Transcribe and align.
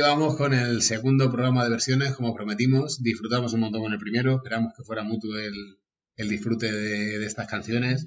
Vamos 0.00 0.36
con 0.36 0.54
el 0.54 0.82
segundo 0.82 1.30
programa 1.30 1.64
de 1.64 1.70
versiones, 1.70 2.14
como 2.14 2.34
prometimos. 2.34 3.02
Disfrutamos 3.02 3.52
un 3.52 3.60
montón 3.60 3.82
con 3.82 3.92
el 3.92 3.98
primero, 3.98 4.36
esperamos 4.36 4.72
que 4.76 4.82
fuera 4.82 5.02
mutuo 5.02 5.36
el, 5.36 6.28
disfrute 6.28 6.72
de, 6.72 7.24
estas 7.26 7.48
canciones, 7.48 8.06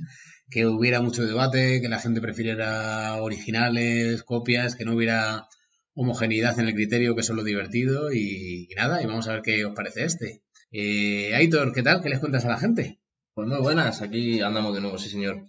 que 0.49 0.65
hubiera 0.65 1.01
mucho 1.01 1.25
debate, 1.25 1.81
que 1.81 1.89
la 1.89 1.99
gente 1.99 2.21
prefiriera 2.21 3.21
originales, 3.21 4.23
copias, 4.23 4.75
que 4.75 4.85
no 4.85 4.95
hubiera 4.95 5.47
homogeneidad 5.93 6.59
en 6.59 6.67
el 6.67 6.73
criterio, 6.73 7.15
que 7.15 7.21
eso 7.21 7.33
es 7.33 7.37
lo 7.37 7.43
divertido. 7.43 8.13
Y, 8.13 8.69
nada, 8.75 9.01
y 9.01 9.05
vamos 9.05 9.27
a 9.27 9.33
ver 9.33 9.41
qué 9.41 9.65
os 9.65 9.75
parece 9.75 10.03
este. 10.05 10.43
Eh, 10.71 11.35
Aitor, 11.35 11.73
¿qué 11.73 11.83
tal? 11.83 12.01
¿Qué 12.01 12.09
les 12.09 12.19
cuentas 12.19 12.45
a 12.45 12.49
la 12.49 12.57
gente? 12.57 12.99
Pues 13.33 13.47
muy 13.47 13.59
buenas, 13.59 14.01
aquí 14.01 14.41
andamos 14.41 14.73
de 14.73 14.81
nuevo, 14.81 14.97
sí 14.97 15.09
señor. 15.09 15.45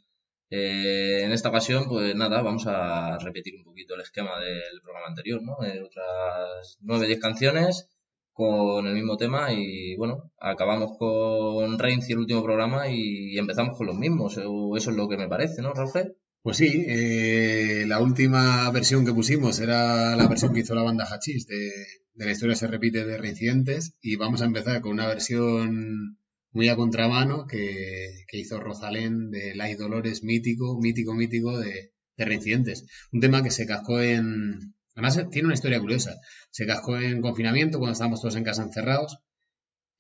Eh, 0.51 1.23
en 1.25 1.33
esta 1.33 1.51
ocasión, 1.51 1.89
pues 1.89 2.15
nada, 2.15 2.43
vamos 2.43 2.67
a 2.67 3.19
repetir 3.19 3.55
un 3.57 3.65
poquito 3.65 3.95
el 3.95 4.01
esquema 4.01 4.39
del 4.41 4.81
programa 4.83 5.09
anterior, 5.09 5.43
¿no? 5.43 5.63
Eh, 5.65 5.83
otras 5.83 6.79
9-10 6.83 7.21
canciones 7.21 7.89
con 8.33 8.87
el 8.87 8.95
mismo 8.95 9.17
tema 9.17 9.53
y 9.53 9.97
bueno, 9.97 10.31
acabamos 10.39 10.97
con 10.97 11.79
Reigns 11.79 12.09
y 12.09 12.13
el 12.13 12.19
último 12.19 12.43
programa 12.43 12.89
y 12.89 13.37
empezamos 13.37 13.77
con 13.77 13.89
los 13.89 13.97
mismos. 13.97 14.37
Eso 14.37 14.77
es 14.77 14.87
lo 14.97 15.09
que 15.09 15.17
me 15.17 15.29
parece, 15.29 15.61
¿no, 15.61 15.75
Raúl? 15.75 16.17
Pues 16.43 16.57
sí, 16.57 16.85
eh, 16.89 17.85
la 17.87 18.01
última 18.01 18.71
versión 18.71 19.05
que 19.05 19.13
pusimos 19.13 19.59
era 19.59 20.17
la 20.17 20.29
versión 20.29 20.55
que 20.55 20.61
hizo 20.61 20.75
la 20.75 20.83
banda 20.83 21.05
Hachís 21.05 21.47
de, 21.47 21.71
de 22.15 22.25
la 22.25 22.33
historia 22.33 22.57
se 22.57 22.67
repite 22.67 23.05
de 23.05 23.19
Reincidentes 23.19 23.95
y 24.01 24.17
vamos 24.17 24.43
a 24.43 24.47
empezar 24.47 24.81
con 24.81 24.93
una 24.93 25.07
versión 25.07 26.18
muy 26.53 26.69
a 26.69 26.77
contramano 26.77 27.47
que, 27.47 28.25
hizo 28.33 28.61
Rosalén 28.61 29.31
de 29.31 29.55
Lai 29.55 29.75
Dolores, 29.75 30.23
mítico, 30.23 30.79
mítico, 30.81 31.15
mítico 31.15 31.59
de, 31.59 31.93
de 32.17 32.25
Reincidentes. 32.25 32.87
Un 33.13 33.21
tema 33.21 33.43
que 33.43 33.51
se 33.51 33.67
cascó 33.67 34.01
en... 34.01 34.75
Además, 34.95 35.31
tiene 35.31 35.47
una 35.47 35.55
historia 35.55 35.81
curiosa. 35.81 36.17
Se 36.51 36.67
cascó 36.67 36.99
en 36.99 37.21
confinamiento 37.23 37.79
cuando 37.79 37.93
estábamos 37.93 38.21
todos 38.21 38.37
en 38.37 38.45
casa 38.45 38.63
encerrados. 38.63 39.19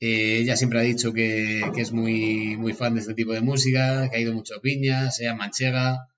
Eh, 0.00 0.38
ella 0.38 0.56
siempre 0.56 0.80
ha 0.80 0.82
dicho 0.82 1.12
que, 1.12 1.60
es 1.76 1.92
muy, 1.92 2.56
muy 2.56 2.72
fan 2.72 2.94
de 2.94 3.00
este 3.00 3.14
tipo 3.14 3.32
de 3.32 3.40
música, 3.40 4.08
que 4.10 4.16
ha 4.16 4.20
ido 4.20 4.34
mucho 4.34 4.56
a 4.56 4.60
Piña, 4.60 5.10
sea 5.10 5.34
Manchega, 5.34 6.08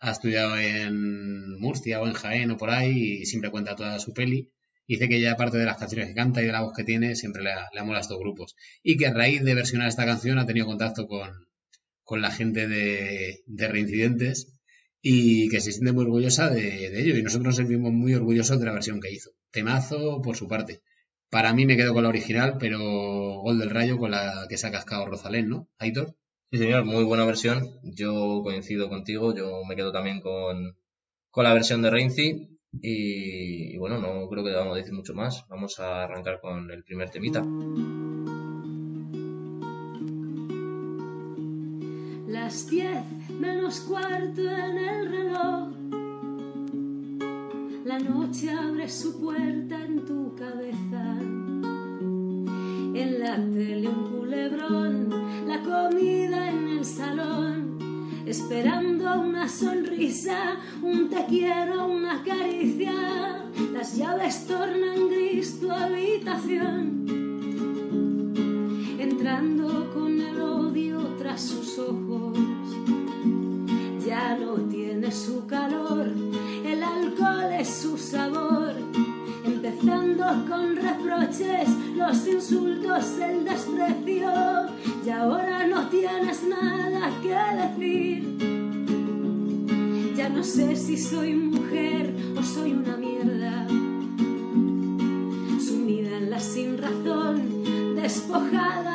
ha 0.00 0.10
estudiado 0.10 0.56
en 0.58 1.58
Murcia 1.60 2.00
o 2.00 2.06
en 2.06 2.14
Jaén 2.14 2.50
o 2.50 2.56
por 2.56 2.70
ahí 2.70 3.20
y 3.22 3.26
siempre 3.26 3.50
cuenta 3.50 3.76
toda 3.76 3.98
su 4.00 4.12
peli 4.12 4.50
dice 4.90 5.08
que 5.08 5.20
ya 5.20 5.32
aparte 5.32 5.56
de 5.56 5.66
las 5.66 5.76
canciones 5.76 6.08
que 6.08 6.14
canta 6.14 6.42
y 6.42 6.46
de 6.46 6.52
la 6.52 6.62
voz 6.62 6.72
que 6.74 6.82
tiene, 6.82 7.14
siempre 7.14 7.44
le, 7.44 7.50
le 7.72 7.82
mola 7.84 8.00
estos 8.00 8.18
grupos. 8.18 8.56
Y 8.82 8.96
que 8.96 9.06
a 9.06 9.14
raíz 9.14 9.44
de 9.44 9.54
versionar 9.54 9.86
esta 9.86 10.04
canción 10.04 10.38
ha 10.40 10.46
tenido 10.46 10.66
contacto 10.66 11.06
con, 11.06 12.20
la 12.20 12.32
gente 12.32 12.66
de, 12.66 13.68
Reincidentes 13.68 14.58
y 15.00 15.48
que 15.48 15.60
se 15.60 15.70
siente 15.70 15.92
muy 15.92 16.04
orgullosa 16.04 16.50
de, 16.50 17.00
ello. 17.00 17.16
Y 17.16 17.22
nosotros 17.22 17.46
nos 17.46 17.56
sentimos 17.56 17.92
muy 17.92 18.14
orgullosos 18.14 18.58
de 18.58 18.66
la 18.66 18.72
versión 18.72 19.00
que 19.00 19.12
hizo. 19.12 19.30
Temazo 19.52 20.20
por 20.22 20.36
su 20.36 20.48
parte. 20.48 20.80
Para 21.30 21.52
mí 21.54 21.66
me 21.66 21.76
quedo 21.76 21.94
con 21.94 22.02
la 22.02 22.08
original, 22.08 22.56
pero 22.58 22.80
Gol 22.80 23.60
del 23.60 23.70
Rayo 23.70 23.96
con 23.96 24.10
la 24.10 24.46
que 24.48 24.58
se 24.58 24.66
ha 24.66 24.72
cascado 24.72 25.06
Rosalén, 25.06 25.48
¿no? 25.48 25.68
Aitor. 25.78 26.16
Sí, 26.50 26.58
señor, 26.58 26.84
muy 26.84 27.04
buena 27.04 27.24
versión. 27.24 27.78
Yo 27.84 28.40
coincido 28.42 28.88
contigo, 28.88 29.32
yo 29.36 29.62
me 29.68 29.76
quedo 29.76 29.92
también 29.92 30.20
con, 30.20 30.76
con 31.30 31.44
la 31.44 31.54
versión 31.54 31.80
de 31.80 31.90
Reinci 31.90 32.59
y, 32.72 33.76
bueno, 33.78 33.98
no 33.98 34.28
creo 34.28 34.44
que 34.44 34.54
a 34.54 34.74
decir 34.74 34.94
mucho 34.94 35.14
más. 35.14 35.46
Vamos 35.48 35.80
a 35.80 36.04
arrancar 36.04 36.40
con 36.40 36.70
el 36.70 36.84
primer 36.84 37.10
temita. 37.10 37.44
Las 42.28 42.68
10 42.68 43.30
menos 43.40 43.80
cuarto 43.80 44.40
en 44.40 44.78
el 44.78 45.10
reloj. 45.10 45.68
La 47.84 47.98
noche 47.98 48.50
abre 48.50 48.88
su 48.88 49.20
puerta 49.20 49.84
en 49.84 50.04
tu 50.04 50.34
cabeza. 50.36 51.18
En 52.92 53.20
la 53.20 53.36
tele 53.36 53.88
un 53.88 54.10
culebrón, 54.10 55.10
la 55.48 55.60
comida 55.60 56.50
en 56.50 56.68
el 56.68 56.84
salón 56.84 57.79
esperando 58.30 59.20
una 59.20 59.48
sonrisa, 59.48 60.56
un 60.82 61.08
te 61.08 61.26
quiero, 61.26 61.86
una 61.86 62.22
caricia. 62.22 62.92
Las 63.72 63.96
llaves 63.96 64.46
tornan 64.46 65.08
gris 65.08 65.58
tu 65.58 65.68
habitación, 65.68 67.06
entrando 69.00 69.90
con 69.92 70.20
el 70.20 70.40
odio 70.40 71.00
tras 71.18 71.42
sus 71.42 71.76
ojos. 71.80 72.38
Ya 74.06 74.36
no 74.36 74.54
tiene 74.68 75.10
su 75.10 75.44
calor, 75.46 76.12
el 76.64 76.82
alcohol 76.84 77.52
es 77.58 77.68
su 77.68 77.98
sabor. 77.98 78.74
Empezando 79.44 80.24
con 80.48 80.76
reproches, 80.76 81.68
los 81.96 82.26
insultos, 82.28 83.18
el 83.18 83.44
desprecio, 83.44 84.30
y 85.04 85.10
ahora 85.10 85.66
no 85.66 85.88
tienes 85.88 86.42
nada 86.44 87.10
que 87.22 87.78
decir. 87.84 88.36
Ya 90.16 90.28
no 90.28 90.44
sé 90.44 90.76
si 90.76 90.96
soy 90.96 91.34
mujer 91.34 92.14
o 92.38 92.42
soy 92.42 92.72
una 92.72 92.96
mierda, 92.96 93.66
sumida 95.58 96.18
en 96.18 96.30
la 96.30 96.40
sin 96.40 96.76
razón, 96.76 97.94
despojada 97.96 98.89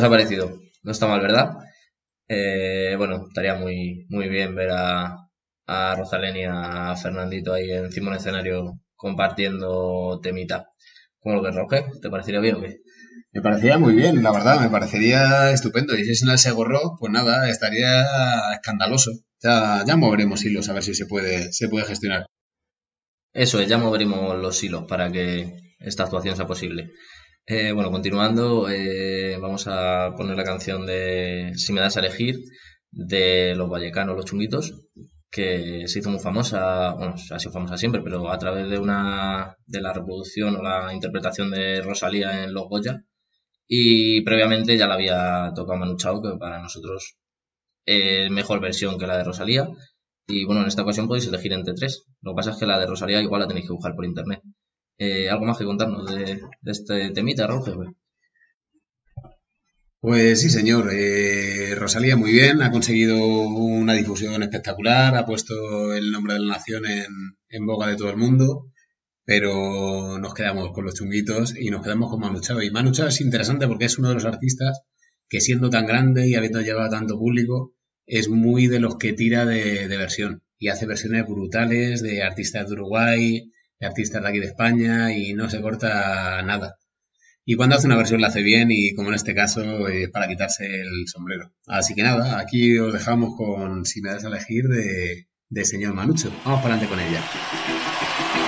os 0.00 0.06
ha 0.06 0.10
parecido? 0.10 0.60
No 0.82 0.92
está 0.92 1.06
mal, 1.06 1.20
¿verdad? 1.20 1.52
Eh, 2.28 2.94
bueno, 2.96 3.26
estaría 3.28 3.54
muy, 3.54 4.06
muy 4.08 4.28
bien 4.28 4.54
ver 4.54 4.70
a, 4.72 5.16
a 5.66 5.94
Rosalén 5.96 6.36
y 6.36 6.44
a 6.44 6.96
Fernandito 6.96 7.52
ahí 7.52 7.70
encima 7.70 8.10
del 8.10 8.20
escenario 8.20 8.80
compartiendo 8.96 10.20
temita. 10.22 10.68
¿Cómo 11.20 11.36
lo 11.36 11.42
ves, 11.42 11.54
Roger? 11.54 11.84
¿Te 12.00 12.08
parecería 12.08 12.40
bien 12.40 12.56
o 12.56 12.60
qué? 12.62 12.78
Me 13.32 13.42
parecería 13.42 13.78
muy 13.78 13.94
bien, 13.94 14.22
la 14.22 14.32
verdad, 14.32 14.60
me 14.60 14.70
parecería 14.70 15.50
estupendo. 15.52 15.94
Y 15.96 16.04
si 16.04 16.12
es 16.12 16.22
en 16.22 16.30
el 16.30 16.38
Segorro, 16.38 16.96
pues 16.98 17.12
nada, 17.12 17.48
estaría 17.48 18.04
escandaloso. 18.54 19.12
Ya, 19.42 19.84
ya 19.86 19.96
moveremos 19.96 20.44
hilos 20.44 20.68
a 20.68 20.72
ver 20.72 20.82
si 20.82 20.94
se 20.94 21.06
puede, 21.06 21.52
se 21.52 21.68
puede 21.68 21.84
gestionar. 21.86 22.26
Eso 23.32 23.60
es, 23.60 23.68
ya 23.68 23.78
moveremos 23.78 24.36
los 24.38 24.62
hilos 24.64 24.84
para 24.88 25.12
que 25.12 25.54
esta 25.78 26.04
actuación 26.04 26.36
sea 26.36 26.46
posible. 26.46 26.90
Eh, 27.46 27.72
bueno, 27.72 27.90
continuando, 27.90 28.68
eh, 28.70 29.36
vamos 29.40 29.66
a 29.66 30.14
poner 30.16 30.36
la 30.36 30.44
canción 30.44 30.86
de 30.86 31.52
Si 31.56 31.72
me 31.72 31.80
das 31.80 31.96
a 31.96 32.00
elegir 32.00 32.36
de 32.92 33.54
los 33.56 33.68
vallecanos, 33.68 34.16
los 34.16 34.24
chunguitos, 34.26 34.74
que 35.30 35.86
se 35.88 35.98
hizo 35.98 36.10
muy 36.10 36.20
famosa, 36.20 36.92
bueno, 36.94 37.14
ha 37.30 37.38
sido 37.38 37.52
famosa 37.52 37.76
siempre, 37.76 38.02
pero 38.02 38.30
a 38.30 38.38
través 38.38 38.68
de 38.70 38.78
una 38.78 39.56
de 39.66 39.80
la 39.80 39.92
reproducción 39.92 40.56
o 40.56 40.62
la 40.62 40.92
interpretación 40.94 41.50
de 41.50 41.82
Rosalía 41.82 42.44
en 42.44 42.54
Los 42.54 42.68
Goya. 42.68 43.04
Y 43.68 44.22
previamente 44.22 44.76
ya 44.78 44.88
la 44.88 44.94
había 44.94 45.52
tocado 45.54 45.78
Manu 45.78 45.96
Chao, 45.96 46.22
que 46.22 46.36
para 46.38 46.60
nosotros 46.62 47.16
es 47.86 48.30
mejor 48.30 48.60
versión 48.60 48.98
que 48.98 49.06
la 49.06 49.18
de 49.18 49.24
Rosalía. 49.24 49.68
Y 50.28 50.44
bueno, 50.46 50.62
en 50.62 50.68
esta 50.68 50.82
ocasión 50.82 51.08
podéis 51.08 51.26
elegir 51.28 51.52
entre 51.52 51.74
tres. 51.74 52.06
Lo 52.22 52.32
que 52.32 52.36
pasa 52.36 52.50
es 52.52 52.58
que 52.58 52.66
la 52.66 52.78
de 52.78 52.86
Rosalía 52.86 53.22
igual 53.22 53.42
la 53.42 53.48
tenéis 53.48 53.66
que 53.66 53.72
buscar 53.74 53.94
por 53.94 54.04
internet. 54.04 54.40
Eh, 55.02 55.30
¿Algo 55.30 55.46
más 55.46 55.56
que 55.56 55.64
contarnos 55.64 56.06
de, 56.14 56.42
este 56.66 57.10
temita, 57.12 57.46
Roger? 57.46 57.74
Pues 59.98 60.42
sí, 60.42 60.50
señor. 60.50 60.90
Eh, 60.92 61.74
Rosalía 61.74 62.16
muy 62.16 62.32
bien, 62.32 62.60
ha 62.60 62.70
conseguido 62.70 63.16
una 63.16 63.94
difusión 63.94 64.42
espectacular, 64.42 65.16
ha 65.16 65.24
puesto 65.24 65.94
el 65.94 66.10
nombre 66.10 66.34
de 66.34 66.40
la 66.40 66.54
nación 66.54 66.84
en, 66.86 67.66
boga 67.66 67.86
de 67.86 67.96
todo 67.96 68.10
el 68.10 68.18
mundo, 68.18 68.70
pero 69.24 70.18
nos 70.18 70.34
quedamos 70.34 70.70
con 70.72 70.84
los 70.84 70.94
chunguitos 70.94 71.56
y 71.56 71.70
nos 71.70 71.82
quedamos 71.82 72.10
con 72.10 72.20
Manu 72.20 72.40
Chao. 72.40 72.60
Y 72.60 72.70
Manu 72.70 72.92
Chao 72.92 73.08
es 73.08 73.22
interesante 73.22 73.66
porque 73.66 73.86
es 73.86 73.98
uno 73.98 74.10
de 74.10 74.16
los 74.16 74.26
artistas 74.26 74.82
que 75.30 75.40
siendo 75.40 75.70
tan 75.70 75.86
grande 75.86 76.28
y 76.28 76.34
habiendo 76.34 76.60
llevado 76.60 76.90
tanto 76.90 77.18
público, 77.18 77.74
es 78.04 78.28
muy 78.28 78.66
de 78.66 78.80
los 78.80 78.98
que 78.98 79.14
tira 79.14 79.46
de 79.46 79.96
versión 79.96 80.42
y 80.58 80.68
hace 80.68 80.84
versiones 80.84 81.24
brutales 81.26 82.02
de 82.02 82.22
artistas 82.22 82.68
de 82.68 82.74
Uruguay, 82.74 83.50
artistas 83.80 84.22
de 84.22 84.28
aquí 84.28 84.38
de 84.38 84.46
España 84.46 85.12
y 85.12 85.34
no 85.34 85.48
se 85.50 85.60
corta 85.60 86.42
nada. 86.42 86.76
Y 87.44 87.56
cuando 87.56 87.76
hace 87.76 87.86
una 87.86 87.96
versión 87.96 88.20
la 88.20 88.28
hace 88.28 88.42
bien 88.42 88.68
y 88.70 88.94
como 88.94 89.08
en 89.08 89.14
este 89.14 89.34
caso 89.34 89.88
es 89.88 90.10
para 90.10 90.28
quitarse 90.28 90.66
el 90.66 91.06
sombrero. 91.06 91.52
Así 91.66 91.94
que 91.94 92.02
nada, 92.02 92.38
aquí 92.38 92.78
os 92.78 92.92
dejamos 92.92 93.36
con 93.36 93.84
Si 93.86 94.02
me 94.02 94.10
das 94.10 94.24
a 94.24 94.28
elegir 94.28 94.68
de, 94.68 95.26
de 95.48 95.64
señor 95.64 95.94
Manucho. 95.94 96.30
Vamos 96.44 96.62
para 96.62 96.74
adelante 96.74 96.86
con 96.86 97.00
ella. 97.00 98.39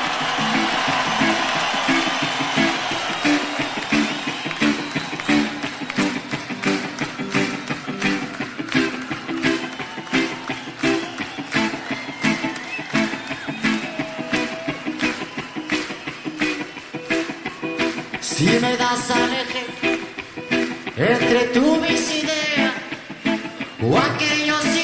Entre 20.97 21.45
tú 21.55 21.77
mis 21.77 22.11
ideas 22.23 22.73
o 23.83 23.99
aquello 23.99 24.59
sin 24.61 24.83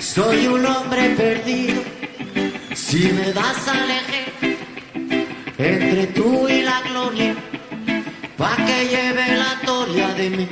Soy 0.00 0.46
un 0.46 0.66
hombre 0.66 1.08
perdido 1.16 1.82
si 2.74 3.10
me 3.12 3.32
das 3.32 3.66
a 3.66 3.84
elegir 3.84 4.58
entre 5.56 6.06
tú 6.08 6.48
y 6.48 6.62
la 6.62 6.82
gloria, 6.82 7.34
pa' 8.36 8.56
que 8.56 8.88
lleve 8.88 9.36
la 9.36 9.60
toria 9.64 10.08
de 10.08 10.30
mí 10.30 10.48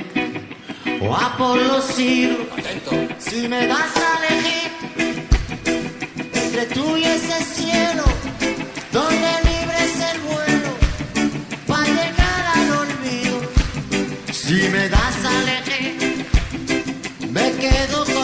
o 1.01 1.15
a 1.15 1.37
por 1.37 1.61
los 1.61 1.83
siglos. 1.83 2.47
Si 3.19 3.47
me 3.47 3.67
das 3.67 3.95
a 3.97 4.09
elegir 4.19 4.71
entre 6.33 6.65
tú 6.67 6.97
y 6.97 7.03
ese 7.03 7.43
cielo 7.43 8.10
Si 14.61 14.69
me 14.69 14.87
das 14.89 15.25
a 15.25 15.41
elegir, 15.41 16.27
me 17.31 17.51
quedo 17.53 18.05
contigo. 18.05 18.20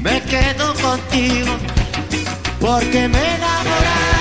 Me 0.00 0.22
quedo 0.22 0.74
contigo, 0.74 1.56
porque 2.60 3.08
me 3.08 3.18
he 3.18 4.19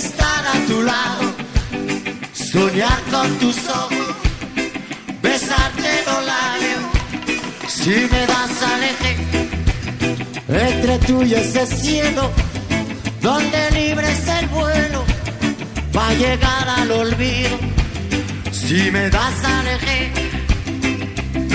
estar 0.00 0.44
a 0.46 0.66
tu 0.66 0.82
lado, 0.82 1.32
soñar 2.32 3.00
con 3.10 3.38
tus 3.38 3.56
ojos, 3.68 3.99
si 7.82 7.90
me 8.12 8.26
das 8.26 8.62
aleje 8.74 9.12
entre 10.48 10.98
tú 11.06 11.22
y 11.22 11.34
ese 11.34 11.66
cielo, 11.66 12.30
donde 13.20 13.70
libres 13.72 14.28
el 14.38 14.46
vuelo, 14.48 15.04
va 15.96 16.08
a 16.08 16.14
llegar 16.14 16.68
al 16.78 16.90
olvido, 16.90 17.58
si 18.50 18.90
me 18.90 19.08
das 19.10 19.44
aleje 19.44 20.12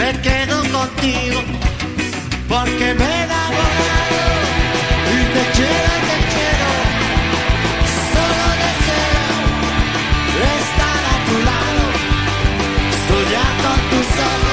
me 0.06 0.12
quedo 0.22 0.58
contigo 0.78 1.40
porque 2.50 2.94
me 3.00 3.06
he 3.06 3.24
enamorado 3.24 4.22
y 5.16 5.20
te 5.34 5.44
quiero, 5.56 5.94
te 6.10 6.18
quiero. 6.34 6.70
Solo 8.14 8.46
deseo 8.64 9.30
estar 10.60 11.02
a 11.14 11.18
tu 11.28 11.36
lado, 11.50 11.84
soñar 13.08 13.54
con 13.64 13.80
tus 13.92 14.10
ojos, 14.32 14.45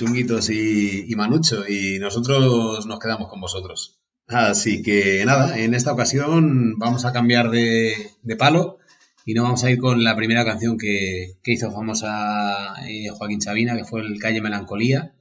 chunguitos 0.00 0.48
y, 0.48 1.12
Manucho, 1.14 1.68
y 1.68 1.98
nosotros 1.98 2.86
nos 2.86 2.98
quedamos 2.98 3.28
con 3.28 3.40
vosotros. 3.40 4.00
Así 4.26 4.82
que 4.82 5.22
nada, 5.26 5.58
en 5.58 5.74
esta 5.74 5.92
ocasión 5.92 6.78
vamos 6.78 7.04
a 7.04 7.12
cambiar 7.12 7.50
de, 7.50 7.94
palo 8.38 8.78
y 9.26 9.34
no 9.34 9.42
vamos 9.42 9.62
a 9.62 9.70
ir 9.70 9.78
con 9.78 10.02
la 10.02 10.16
primera 10.16 10.44
canción 10.46 10.78
que, 10.78 11.34
hizo 11.44 11.70
famosa 11.70 12.76
eh, 12.88 13.10
Joaquín 13.10 13.42
Sabina, 13.42 13.76
que 13.76 13.84
fue 13.84 14.00
el 14.00 14.18
Calle 14.18 14.40
Melancolía, 14.40 15.12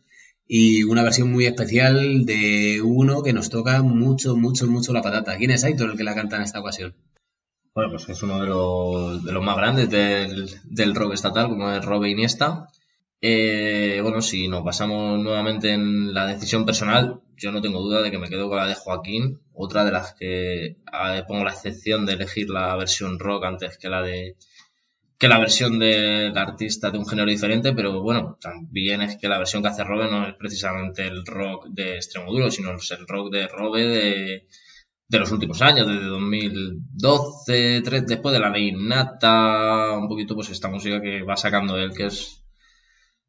y 0.48 0.84
una 0.84 1.04
versión 1.04 1.30
muy 1.30 1.46
especial 1.46 2.26
de 2.26 2.82
uno 2.82 3.22
que 3.22 3.34
nos 3.34 3.50
toca 3.50 3.82
mucho, 3.82 4.38
mucho, 4.38 4.68
mucho 4.68 4.94
la 4.94 5.02
patata. 5.02 5.38
¿Quién 5.38 5.52
es 5.52 5.66
Aitor 5.66 5.92
el 5.92 5.98
que 5.98 6.06
la 6.06 6.16
canta 6.16 6.38
en 6.38 6.44
esta 6.44 6.62
ocasión? 6.62 6.96
Bueno, 7.76 7.92
pues 7.92 8.08
es 8.08 8.24
uno 8.24 8.40
de 8.40 8.48
los, 8.48 9.26
de 9.26 9.32
los 9.34 9.44
más 9.44 9.58
grandes 9.58 9.90
del, 9.90 10.50
del 10.64 10.96
rock 10.96 11.14
estatal, 11.16 11.50
como 11.50 11.70
es 11.72 11.84
Robe 11.84 12.10
Iniesta. 12.10 12.70
Eh, 13.22 14.00
bueno, 14.02 14.22
si 14.22 14.48
nos 14.48 14.64
pasamos 14.64 15.20
nuevamente 15.20 15.72
en 15.74 16.14
la 16.14 16.26
decisión 16.26 16.66
personal, 16.66 17.22
yo 17.36 17.52
no 17.52 17.62
tengo 17.62 17.82
duda 17.82 18.02
de 18.02 18.12
que 18.12 18.18
me 18.18 18.30
quedo 18.30 18.48
con 18.48 18.58
la 18.58 18.68
de 18.68 18.76
Joaquín, 18.76 19.42
otra 19.54 19.84
de 19.84 19.92
las 19.92 20.14
que 20.14 20.78
pongo 21.28 21.44
la 21.44 21.52
excepción 21.52 22.06
de 22.06 22.14
elegir 22.14 22.50
la 22.50 22.76
versión 22.76 23.20
rock 23.20 23.44
antes 23.46 23.78
que 23.78 23.90
la 23.90 24.02
de 24.02 24.38
que 25.20 25.28
la 25.28 25.38
versión 25.38 25.80
del 25.80 26.38
artista 26.38 26.92
de 26.92 26.98
un 26.98 27.06
género 27.06 27.30
diferente, 27.30 27.74
pero 27.74 28.02
bueno, 28.02 28.38
también 28.40 29.02
es 29.02 29.18
que 29.18 29.28
la 29.28 29.38
versión 29.38 29.62
que 29.62 29.68
hace 29.68 29.84
Robe 29.84 30.10
no 30.10 30.26
es 30.26 30.34
precisamente 30.36 31.06
el 31.06 31.26
rock 31.26 31.68
de 31.68 31.96
extremo 31.96 32.32
duro, 32.32 32.50
sino 32.50 32.74
es 32.74 32.90
el 32.92 33.06
rock 33.06 33.30
de 33.30 33.48
Robe 33.50 33.84
de, 33.86 34.48
de 35.10 35.20
los 35.20 35.30
últimos 35.34 35.62
años, 35.62 35.88
desde 35.88 36.06
2012, 36.06 37.82
después 38.08 38.34
de 38.34 38.40
la 38.40 38.50
ley 38.50 38.72
nata, 38.72 39.98
un 39.98 40.08
poquito 40.08 40.36
pues 40.36 40.52
esta 40.52 40.70
música 40.70 41.02
que 41.02 41.22
va 41.24 41.36
sacando 41.36 41.78
él, 41.78 41.92
que 41.94 42.06
es, 42.06 42.42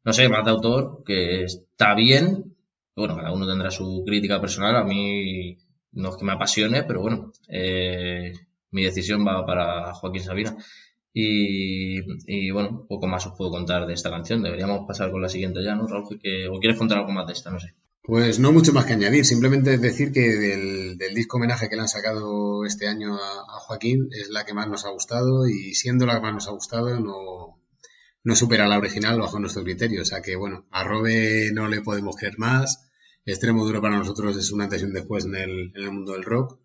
no 0.03 0.13
sé, 0.13 0.29
más 0.29 0.45
de 0.45 0.51
autor, 0.51 1.03
que 1.05 1.43
está 1.43 1.93
bien, 1.95 2.55
bueno, 2.95 3.15
cada 3.15 3.31
uno 3.31 3.47
tendrá 3.47 3.71
su 3.71 4.03
crítica 4.05 4.41
personal, 4.41 4.75
a 4.75 4.83
mí 4.83 5.57
no 5.93 6.09
es 6.09 6.17
que 6.17 6.25
me 6.25 6.33
apasione, 6.33 6.83
pero 6.83 7.01
bueno, 7.01 7.31
eh, 7.47 8.33
mi 8.71 8.83
decisión 8.83 9.25
va 9.25 9.45
para 9.45 9.93
Joaquín 9.93 10.23
Sabina. 10.23 10.55
Y, 11.13 12.51
bueno, 12.51 12.85
poco 12.87 13.07
más 13.07 13.25
os 13.27 13.33
puedo 13.37 13.51
contar 13.51 13.85
de 13.85 13.93
esta 13.93 14.09
canción. 14.09 14.41
Deberíamos 14.43 14.87
pasar 14.87 15.11
con 15.11 15.21
la 15.21 15.27
siguiente 15.27 15.61
ya, 15.61 15.75
¿no, 15.75 15.85
Raúl? 15.85 16.19
Que, 16.21 16.47
¿O 16.47 16.59
quieres 16.59 16.77
contar 16.77 16.99
algo 16.99 17.11
más 17.11 17.27
de 17.27 17.33
esta? 17.33 17.51
No 17.51 17.59
sé. 17.59 17.75
Pues 18.03 18.39
no 18.39 18.51
mucho 18.51 18.73
más 18.73 18.85
que 18.85 18.93
añadir, 18.93 19.25
simplemente 19.25 19.77
decir 19.77 20.11
que 20.11 20.21
del, 20.21 20.97
del 20.97 21.13
disco 21.13 21.37
homenaje 21.37 21.69
que 21.69 21.75
le 21.75 21.83
han 21.83 21.87
sacado 21.87 22.65
este 22.65 22.87
año 22.87 23.15
a, 23.15 23.57
a, 23.57 23.59
Joaquín 23.59 24.07
es 24.11 24.29
la 24.29 24.43
que 24.43 24.55
más 24.55 24.67
nos 24.67 24.85
ha 24.85 24.89
gustado 24.89 25.47
y 25.47 25.75
siendo 25.75 26.07
la 26.07 26.15
que 26.15 26.21
más 26.21 26.33
nos 26.33 26.47
ha 26.47 26.51
gustado 26.51 26.99
no, 26.99 27.60
no 28.23 28.35
supera 28.35 28.67
la 28.67 28.77
original 28.77 29.19
bajo 29.19 29.39
nuestro 29.39 29.63
criterio. 29.63 30.01
O 30.01 30.05
sea 30.05 30.21
que 30.21 30.35
bueno, 30.35 30.65
a 30.71 30.83
Robe 30.83 31.51
no 31.53 31.67
le 31.67 31.81
podemos 31.81 32.15
creer 32.15 32.37
más. 32.37 32.89
Extremo 33.25 33.65
duro 33.65 33.81
para 33.81 33.97
nosotros 33.97 34.37
es 34.37 34.51
una 34.51 34.65
antes 34.65 34.81
y 34.81 34.85
un 34.85 34.93
después 34.93 35.25
en 35.25 35.35
el, 35.35 35.71
en 35.75 35.83
el 35.83 35.91
mundo 35.91 36.13
del 36.13 36.23
rock 36.23 36.61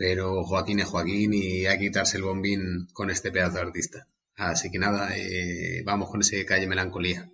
pero 0.00 0.42
Joaquín 0.44 0.80
es 0.80 0.86
Joaquín 0.86 1.34
y 1.34 1.66
hay 1.66 1.78
que 1.78 1.88
quitarse 1.88 2.16
el 2.16 2.22
bombín 2.22 2.88
con 2.94 3.10
este 3.10 3.30
pedazo 3.30 3.56
de 3.56 3.60
artista. 3.60 4.08
Así 4.34 4.70
que 4.70 4.78
nada, 4.78 5.14
eh, 5.14 5.82
vamos 5.84 6.08
con 6.08 6.22
ese 6.22 6.46
calle 6.46 6.66
melancolía. 6.66 7.30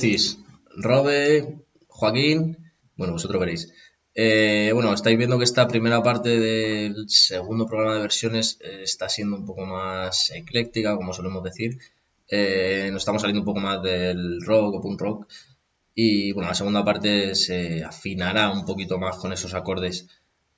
Decís? 0.00 0.38
Robe, 0.76 1.58
Joaquín, 1.88 2.56
bueno, 2.96 3.14
vosotros 3.14 3.40
veréis. 3.40 3.72
Eh, 4.14 4.72
bueno, 4.74 4.92
estáis 4.92 5.16
viendo 5.16 5.38
que 5.38 5.44
esta 5.44 5.68
primera 5.68 6.02
parte 6.02 6.40
del 6.40 7.08
segundo 7.08 7.66
programa 7.66 7.94
de 7.94 8.00
versiones 8.00 8.58
eh, 8.60 8.80
está 8.82 9.08
siendo 9.08 9.36
un 9.36 9.46
poco 9.46 9.64
más 9.64 10.30
ecléctica, 10.30 10.96
como 10.96 11.12
solemos 11.12 11.44
decir. 11.44 11.78
Eh, 12.28 12.88
nos 12.92 13.02
estamos 13.02 13.22
saliendo 13.22 13.42
un 13.42 13.46
poco 13.46 13.60
más 13.60 13.80
del 13.82 14.40
rock 14.42 14.74
o 14.74 14.80
punk 14.80 15.00
rock. 15.00 15.28
Y 15.94 16.32
bueno, 16.32 16.48
la 16.48 16.54
segunda 16.54 16.84
parte 16.84 17.34
se 17.34 17.84
afinará 17.84 18.50
un 18.50 18.64
poquito 18.64 18.98
más 18.98 19.16
con 19.18 19.32
esos 19.32 19.54
acordes. 19.54 20.08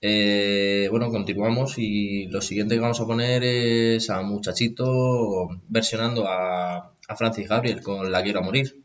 Bueno, 0.00 1.10
continuamos 1.10 1.74
y 1.78 2.26
lo 2.28 2.40
siguiente 2.40 2.74
que 2.74 2.80
vamos 2.80 3.00
a 3.00 3.06
poner 3.06 3.44
es 3.44 4.08
a 4.10 4.22
Muchachito 4.22 5.48
versionando 5.68 6.26
a, 6.26 6.94
a 7.08 7.16
Francis 7.16 7.48
Gabriel 7.48 7.82
con 7.82 8.10
La 8.10 8.22
Quiero 8.22 8.40
a 8.40 8.42
Morir. 8.42 8.82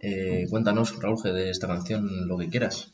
Eh, 0.00 0.46
cuéntanos, 0.50 1.00
Raúl, 1.00 1.22
de 1.22 1.50
esta 1.50 1.66
canción 1.66 2.28
lo 2.28 2.38
que 2.38 2.48
quieras. 2.48 2.92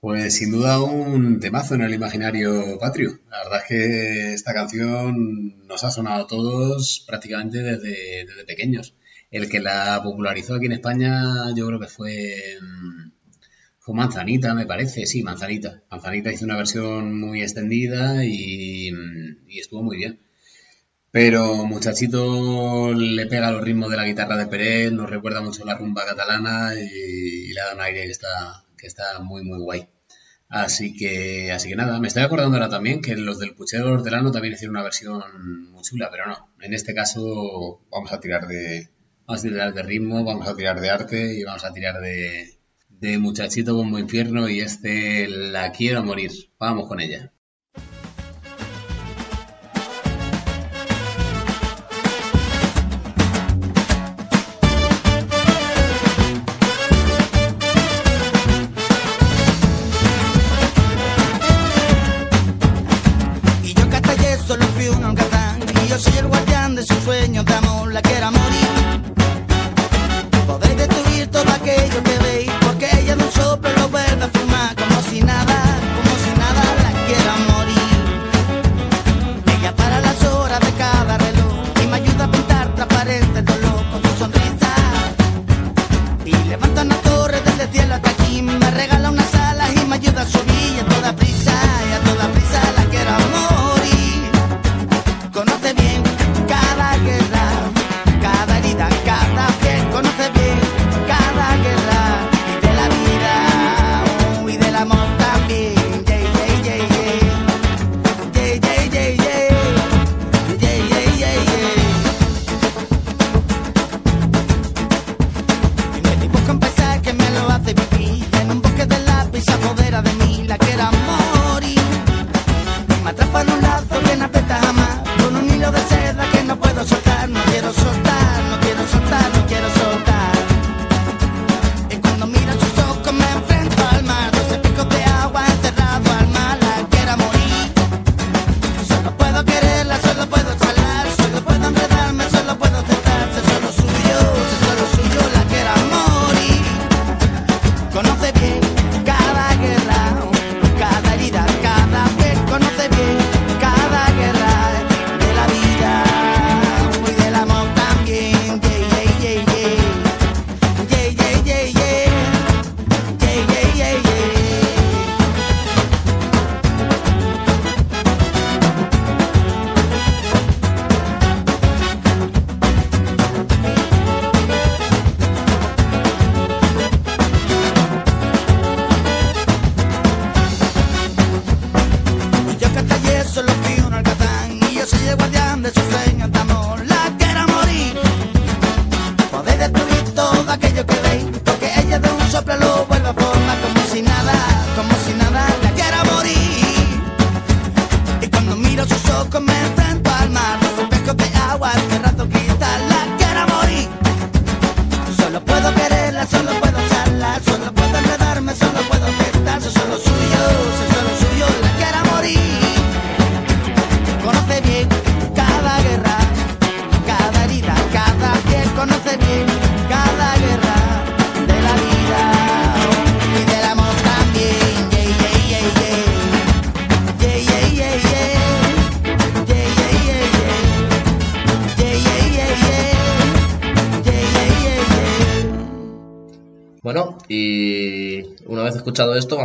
Pues 0.00 0.36
sin 0.36 0.50
duda 0.50 0.82
un 0.82 1.40
temazo 1.40 1.76
en 1.76 1.82
el 1.82 1.94
imaginario 1.94 2.78
patrio. 2.78 3.20
La 3.30 3.44
verdad 3.44 3.60
es 3.62 3.68
que 3.68 4.34
esta 4.34 4.52
canción 4.52 5.66
nos 5.66 5.82
ha 5.82 5.90
sonado 5.90 6.24
a 6.24 6.26
todos 6.26 7.04
prácticamente 7.06 7.58
desde, 7.62 8.26
desde 8.26 8.44
pequeños. 8.44 8.94
El 9.30 9.48
que 9.48 9.60
la 9.60 10.00
popularizó 10.02 10.54
aquí 10.54 10.66
en 10.66 10.72
España 10.72 11.54
yo 11.56 11.66
creo 11.66 11.80
que 11.80 11.88
fue, 11.88 12.58
mm, 12.60 13.94
Manzanita, 13.94 14.54
me 14.54 14.66
parece. 14.66 15.06
Sí, 15.06 15.22
Manzanita. 15.22 15.82
Manzanita 15.90 16.32
hizo 16.32 16.44
una 16.44 16.56
versión 16.56 17.18
muy 17.18 17.42
extendida 17.42 18.24
y, 18.24 18.92
mm, 18.92 19.48
y 19.48 19.58
estuvo 19.60 19.82
muy 19.82 19.96
bien. 19.96 20.20
Pero 21.14 21.64
Muchachito 21.64 22.92
le 22.92 23.26
pega 23.26 23.52
los 23.52 23.62
ritmos 23.62 23.88
de 23.88 23.96
la 23.96 24.04
guitarra 24.04 24.36
de 24.36 24.48
Pérez, 24.48 24.90
nos 24.90 25.08
recuerda 25.08 25.40
mucho 25.42 25.64
la 25.64 25.76
rumba 25.76 26.04
catalana 26.04 26.74
y, 26.74 27.50
y 27.50 27.52
le 27.52 27.60
da 27.60 27.72
un 27.72 27.80
aire 27.82 28.02
que 28.06 28.10
está, 28.10 28.64
que 28.76 28.88
está 28.88 29.20
muy, 29.20 29.44
muy 29.44 29.60
guay. 29.60 29.88
Así 30.48 30.92
que, 30.96 31.52
así 31.52 31.68
que 31.68 31.76
nada, 31.76 32.00
me 32.00 32.08
estoy 32.08 32.24
acordando 32.24 32.56
ahora 32.56 32.68
también 32.68 33.00
que 33.00 33.14
los 33.14 33.38
del 33.38 33.54
Puchero 33.54 33.92
Hortelano 33.92 34.32
también 34.32 34.54
hicieron 34.54 34.74
una 34.74 34.82
versión 34.82 35.22
muy 35.70 35.84
chula, 35.84 36.08
pero 36.10 36.26
no. 36.26 36.52
En 36.60 36.74
este 36.74 36.94
caso 36.94 37.86
vamos 37.92 38.12
a 38.12 38.18
tirar 38.18 38.48
de, 38.48 38.88
vamos 39.24 39.44
a 39.44 39.48
tirar 39.48 39.72
de 39.72 39.82
ritmo, 39.84 40.24
vamos 40.24 40.48
a 40.48 40.56
tirar 40.56 40.80
de 40.80 40.90
arte 40.90 41.34
y 41.38 41.44
vamos 41.44 41.64
a 41.64 41.72
tirar 41.72 42.00
de, 42.00 42.58
de 42.88 43.18
Muchachito 43.18 43.76
Bombo 43.76 44.00
Infierno 44.00 44.48
y 44.48 44.58
este 44.58 45.28
La 45.28 45.70
Quiero 45.70 46.02
Morir. 46.02 46.32
Vamos 46.58 46.88
con 46.88 46.98
ella. 46.98 47.33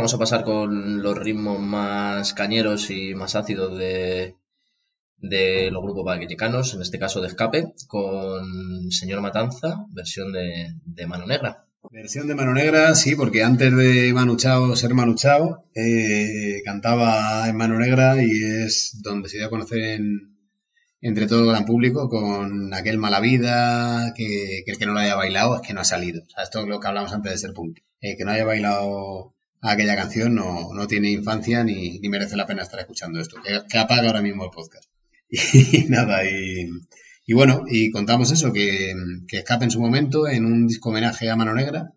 Vamos 0.00 0.14
a 0.14 0.18
pasar 0.18 0.44
con 0.44 1.02
los 1.02 1.16
ritmos 1.18 1.58
más 1.60 2.32
cañeros 2.34 2.90
y 2.90 3.14
más 3.14 3.34
ácidos 3.36 3.78
de, 3.78 4.34
de 5.18 5.70
los 5.70 5.82
grupos 5.82 6.04
vallecanicanos, 6.04 6.74
en 6.74 6.82
este 6.82 6.98
caso 6.98 7.20
de 7.20 7.28
Escape, 7.28 7.72
con 7.86 8.90
Señor 8.90 9.20
Matanza, 9.20 9.84
versión 9.90 10.32
de, 10.32 11.06
Mano 11.06 11.26
Negra. 11.26 11.66
Versión 11.90 12.28
de 12.28 12.34
Mano 12.34 12.52
Negra, 12.54 12.94
sí, 12.94 13.14
porque 13.14 13.42
antes 13.42 13.74
de 13.76 14.12
Manu 14.12 14.36
Chao 14.36 14.76
ser 14.76 14.92
Manu 14.94 15.14
Chao, 15.14 15.64
eh, 15.74 16.62
cantaba 16.64 17.48
en 17.48 17.56
Mano 17.56 17.78
Negra 17.78 18.22
y 18.22 18.30
es 18.64 18.98
donde 19.02 19.28
se 19.28 19.38
dio 19.38 19.46
a 19.46 19.50
conocer 19.50 19.78
en- 19.80 20.36
entre 21.02 21.26
todo 21.26 21.40
el 21.44 21.48
gran 21.50 21.64
público 21.64 22.08
con 22.10 22.72
aquel 22.74 22.98
Mala 22.98 23.20
Vida, 23.20 24.12
que, 24.14 24.62
que 24.64 24.72
el 24.72 24.78
que 24.78 24.84
no 24.86 24.92
lo 24.92 25.00
haya 25.00 25.14
bailado 25.16 25.56
es 25.56 25.62
que 25.66 25.72
no 25.74 25.80
ha 25.80 25.84
salido. 25.84 26.22
O 26.26 26.28
sea, 26.30 26.44
esto 26.44 26.60
es 26.60 26.66
lo 26.66 26.78
que 26.80 26.88
hablamos 26.88 27.12
antes 27.14 27.32
de 27.32 27.38
ser 27.38 27.52
punk. 27.54 27.78
El 28.02 28.16
que 28.18 28.24
no 28.26 28.32
haya 28.32 28.44
bailado 28.44 29.34
aquella 29.60 29.96
canción 29.96 30.34
no, 30.34 30.72
no 30.72 30.86
tiene 30.86 31.10
infancia 31.10 31.64
ni, 31.64 31.98
ni 31.98 32.08
merece 32.08 32.36
la 32.36 32.46
pena 32.46 32.62
estar 32.62 32.80
escuchando 32.80 33.20
esto. 33.20 33.36
Que, 33.42 33.78
apaga 33.78 34.06
ahora 34.06 34.22
mismo 34.22 34.44
el 34.44 34.50
podcast. 34.50 34.90
Y 35.30 35.86
nada, 35.88 36.24
y, 36.24 36.68
y 37.26 37.32
bueno, 37.34 37.64
y 37.68 37.90
contamos 37.90 38.32
eso, 38.32 38.52
que, 38.52 38.94
que 39.28 39.38
Escape 39.38 39.64
en 39.64 39.70
su 39.70 39.80
momento, 39.80 40.26
en 40.28 40.44
un 40.44 40.66
disco 40.66 40.90
homenaje 40.90 41.30
a 41.30 41.36
Mano 41.36 41.54
Negra, 41.54 41.92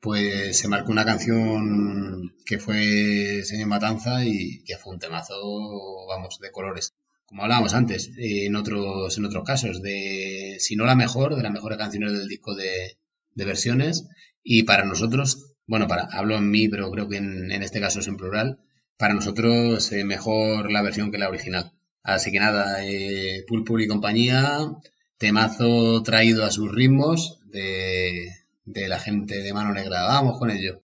pues 0.00 0.58
se 0.58 0.68
marcó 0.68 0.92
una 0.92 1.04
canción 1.04 2.34
que 2.44 2.58
fue 2.58 3.42
Señor 3.44 3.68
Matanza 3.68 4.24
y 4.24 4.62
que 4.64 4.76
fue 4.76 4.92
un 4.92 4.98
temazo, 4.98 5.34
vamos, 6.08 6.38
de 6.40 6.50
colores. 6.50 6.94
Como 7.24 7.42
hablábamos 7.42 7.74
antes, 7.74 8.12
en 8.18 8.54
otros, 8.54 9.18
en 9.18 9.24
otros 9.24 9.44
casos, 9.44 9.82
de, 9.82 10.56
si 10.60 10.76
no 10.76 10.84
la 10.84 10.94
mejor, 10.94 11.34
de 11.34 11.42
las 11.42 11.52
mejores 11.52 11.78
canciones 11.78 12.12
del 12.12 12.28
disco 12.28 12.54
de, 12.54 12.98
de 13.34 13.44
versiones. 13.44 14.06
Y 14.44 14.62
para 14.62 14.84
nosotros, 14.84 15.55
bueno, 15.66 15.88
para, 15.88 16.08
hablo 16.12 16.36
en 16.36 16.50
mí, 16.50 16.68
pero 16.68 16.90
creo 16.90 17.08
que 17.08 17.16
en, 17.16 17.50
en 17.50 17.62
este 17.62 17.80
caso 17.80 18.00
es 18.00 18.08
en 18.08 18.16
plural, 18.16 18.58
para 18.96 19.14
nosotros 19.14 19.92
eh, 19.92 20.04
mejor 20.04 20.70
la 20.70 20.82
versión 20.82 21.10
que 21.10 21.18
la 21.18 21.28
original. 21.28 21.72
Así 22.02 22.30
que 22.30 22.38
nada, 22.40 22.84
eh, 22.84 23.44
Pulpul 23.48 23.82
y 23.82 23.88
compañía, 23.88 24.58
temazo 25.18 26.02
traído 26.02 26.44
a 26.44 26.50
sus 26.50 26.72
ritmos 26.72 27.40
de, 27.46 28.30
de 28.64 28.88
la 28.88 29.00
gente 29.00 29.42
de 29.42 29.52
mano 29.52 29.72
negra. 29.72 30.04
Vamos 30.04 30.38
con 30.38 30.50
ello. 30.50 30.82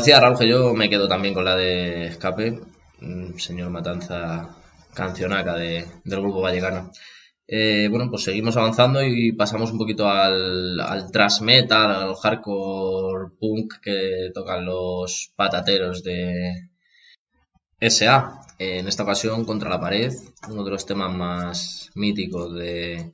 Decía 0.00 0.18
Raúl, 0.18 0.38
que 0.38 0.48
yo 0.48 0.72
me 0.72 0.88
quedo 0.88 1.06
también 1.08 1.34
con 1.34 1.44
la 1.44 1.54
de 1.56 2.06
Escape, 2.06 2.58
señor 3.36 3.68
Matanza, 3.68 4.56
cancionaca 4.94 5.54
de, 5.54 5.86
del 6.04 6.20
grupo 6.22 6.40
vallecano. 6.40 6.90
Eh, 7.46 7.86
bueno, 7.90 8.08
pues 8.08 8.24
seguimos 8.24 8.56
avanzando 8.56 9.02
y 9.02 9.32
pasamos 9.32 9.70
un 9.72 9.78
poquito 9.78 10.08
al, 10.08 10.80
al 10.80 11.10
metal, 11.42 11.90
al 11.90 12.14
hardcore 12.14 13.32
punk 13.38 13.74
que 13.82 14.30
tocan 14.32 14.64
los 14.64 15.32
patateros 15.36 16.02
de 16.02 16.70
SA. 17.80 18.40
En 18.58 18.88
esta 18.88 19.02
ocasión, 19.02 19.44
Contra 19.44 19.68
la 19.68 19.80
pared, 19.80 20.12
uno 20.48 20.64
de 20.64 20.70
los 20.70 20.86
temas 20.86 21.12
más 21.14 21.90
míticos 21.94 22.54
de, 22.54 23.12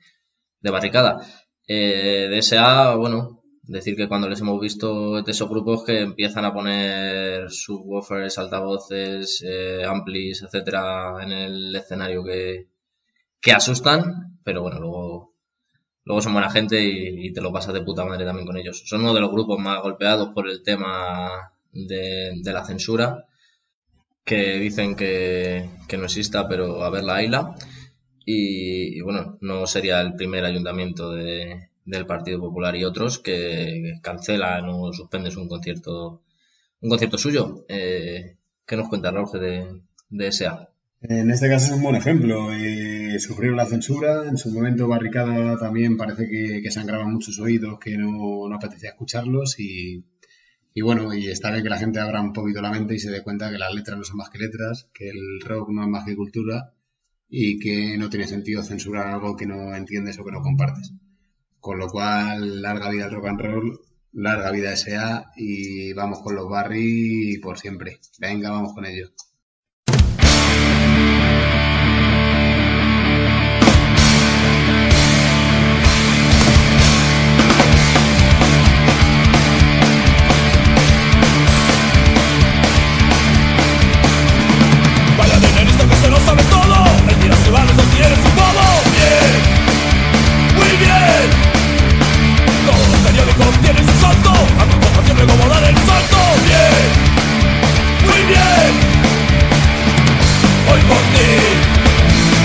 de 0.61 0.71
Barricada. 0.71 1.21
Eh, 1.67 2.29
de 2.31 2.43
SA, 2.43 2.95
bueno, 2.95 3.36
decir 3.67 3.97
que 3.97 4.09
cuando 4.09 4.29
les 4.29 4.41
hemos 4.41 4.61
visto 4.61 5.23
de 5.23 5.31
esos 5.33 5.49
grupos 5.49 5.85
que 5.85 6.01
empiezan 6.01 6.45
a 6.45 6.55
poner 6.55 7.51
subwoofers, 7.51 8.39
altavoces, 8.39 9.43
eh, 9.47 9.85
amplis, 9.85 10.43
etcétera, 10.43 11.23
en 11.23 11.33
el 11.33 11.75
escenario 11.75 12.23
que, 12.25 12.69
que 13.41 13.53
asustan, 13.53 14.39
pero 14.45 14.63
bueno, 14.63 14.81
luego, 14.81 15.35
luego 16.05 16.23
son 16.23 16.33
buena 16.33 16.51
gente 16.51 16.83
y, 16.83 17.33
te 17.33 17.41
lo 17.41 17.53
pasas 17.53 17.75
de 17.75 17.83
puta 17.83 18.05
madre 18.05 18.25
también 18.25 18.47
con 18.47 18.57
ellos. 18.57 18.83
Son 18.87 19.01
uno 19.01 19.15
de 19.15 19.21
los 19.21 19.31
grupos 19.31 19.59
más 19.59 19.83
golpeados 19.83 20.31
por 20.31 20.49
el 20.49 20.63
tema 20.63 21.53
de, 21.73 22.41
la 22.45 22.65
censura, 22.65 23.27
que 24.25 24.59
dicen 24.59 24.97
que, 24.97 25.69
no 25.97 26.05
exista, 26.05 26.49
pero 26.49 26.83
a 26.83 26.91
ver 26.91 27.05
la 27.05 27.23
isla. 27.23 27.55
Y 28.25 29.01
bueno, 29.03 29.39
no 29.41 29.67
sería 29.67 30.01
el 30.01 30.15
primer 30.15 30.45
ayuntamiento 30.45 31.13
de, 31.13 31.71
del 31.87 32.05
Partido 32.05 32.41
Popular 32.41 32.77
y 32.77 32.85
otros 32.85 33.19
que 33.19 33.95
cancelan 34.03 34.65
o 34.69 34.93
suspenden 34.93 35.39
un 35.39 35.49
concierto 35.49 36.23
un 36.81 36.91
concierto 36.91 37.19
suyo. 37.19 37.65
Eh, 37.69 38.37
¿Qué 38.67 38.77
nos 38.77 38.89
cuenta 38.89 39.11
Raúl 39.11 39.31
de, 39.41 39.81
de 40.11 40.33
SA? 40.33 40.69
En 41.01 41.31
este 41.31 41.49
caso 41.49 41.67
es 41.67 41.73
un 41.73 41.83
buen 41.83 41.97
ejemplo. 41.97 42.53
Eh, 42.53 43.19
sufrieron 43.19 43.57
la 43.57 43.67
censura, 43.67 44.25
en 44.29 44.37
su 44.37 44.51
momento 44.51 44.89
Barricada 44.89 45.57
también 45.59 45.97
parece 45.97 46.29
que, 46.29 46.61
que 46.63 46.71
sangraban 46.71 47.13
muchos 47.13 47.39
oídos, 47.39 47.79
que 47.79 47.97
no, 47.97 48.49
no 48.49 48.57
apetecía 48.57 48.91
escucharlos 48.91 49.59
y, 49.61 50.05
y 50.75 50.81
bueno, 50.83 51.15
y 51.15 51.29
está 51.29 51.51
bien 51.53 51.63
que 51.63 51.71
la 51.71 51.79
gente 51.79 52.01
abra 52.01 52.21
un 52.21 52.33
poquito 52.33 52.61
la 52.61 52.73
mente 52.73 52.95
y 52.95 52.99
se 52.99 53.11
dé 53.11 53.23
cuenta 53.23 53.51
que 53.51 53.59
las 53.59 53.73
letras 53.73 53.99
no 53.99 54.05
son 54.05 54.17
más 54.17 54.31
que 54.31 54.39
letras, 54.39 54.89
que 54.93 55.09
el 55.09 55.41
rock 55.41 55.71
no 55.71 55.83
es 55.83 55.89
más 55.89 56.05
que 56.05 56.17
cultura 56.17 56.75
y 57.29 57.59
que 57.59 57.97
no 57.99 58.11
tiene 58.11 58.27
sentido 58.27 58.63
censurar 58.63 59.07
algo 59.09 59.37
que 59.37 59.47
no 59.47 59.75
entiendes 59.75 60.19
o 60.19 60.25
que 60.25 60.33
no 60.33 60.43
compartes. 60.43 60.93
Con 61.67 61.81
lo 61.81 61.89
cual, 61.89 62.63
larga 62.63 62.91
vida 62.91 63.09
rock 63.09 63.27
and 63.27 63.41
roll, 63.41 63.81
larga 64.13 64.53
vida 64.53 64.77
SA 64.77 65.33
y 65.35 65.93
vamos 65.95 66.21
con 66.21 66.37
los 66.37 66.49
Barry 66.49 67.41
por 67.43 67.59
siempre. 67.59 67.99
Venga, 68.21 68.53
vamos 68.53 68.73
con 68.73 68.87
ello. 68.87 69.09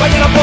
Mañana 0.01 0.40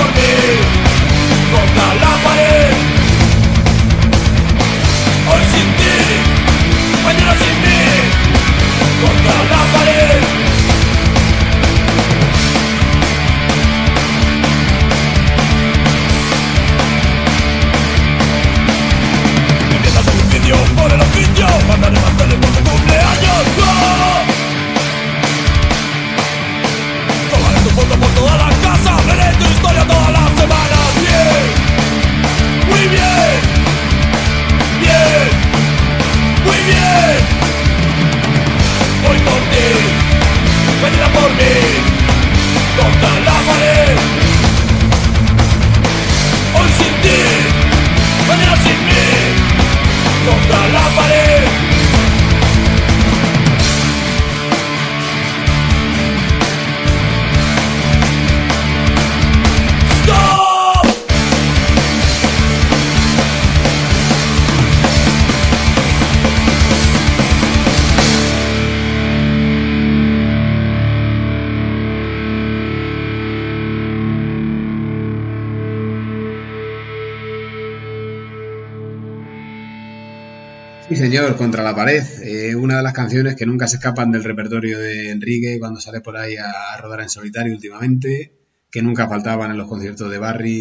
pared. 81.78 82.02
Eh, 82.24 82.56
una 82.56 82.78
de 82.78 82.82
las 82.82 82.92
canciones 82.92 83.36
que 83.36 83.46
nunca 83.46 83.68
se 83.68 83.76
escapan 83.76 84.10
del 84.10 84.24
repertorio 84.24 84.80
de 84.80 85.12
Enrique 85.12 85.60
cuando 85.60 85.80
sale 85.80 86.00
por 86.00 86.16
ahí 86.16 86.34
a, 86.34 86.74
a 86.74 86.76
rodar 86.78 87.02
en 87.02 87.08
solitario 87.08 87.54
últimamente, 87.54 88.32
que 88.68 88.82
nunca 88.82 89.08
faltaban 89.08 89.52
en 89.52 89.58
los 89.58 89.68
conciertos 89.68 90.10
de 90.10 90.18
Barry 90.18 90.58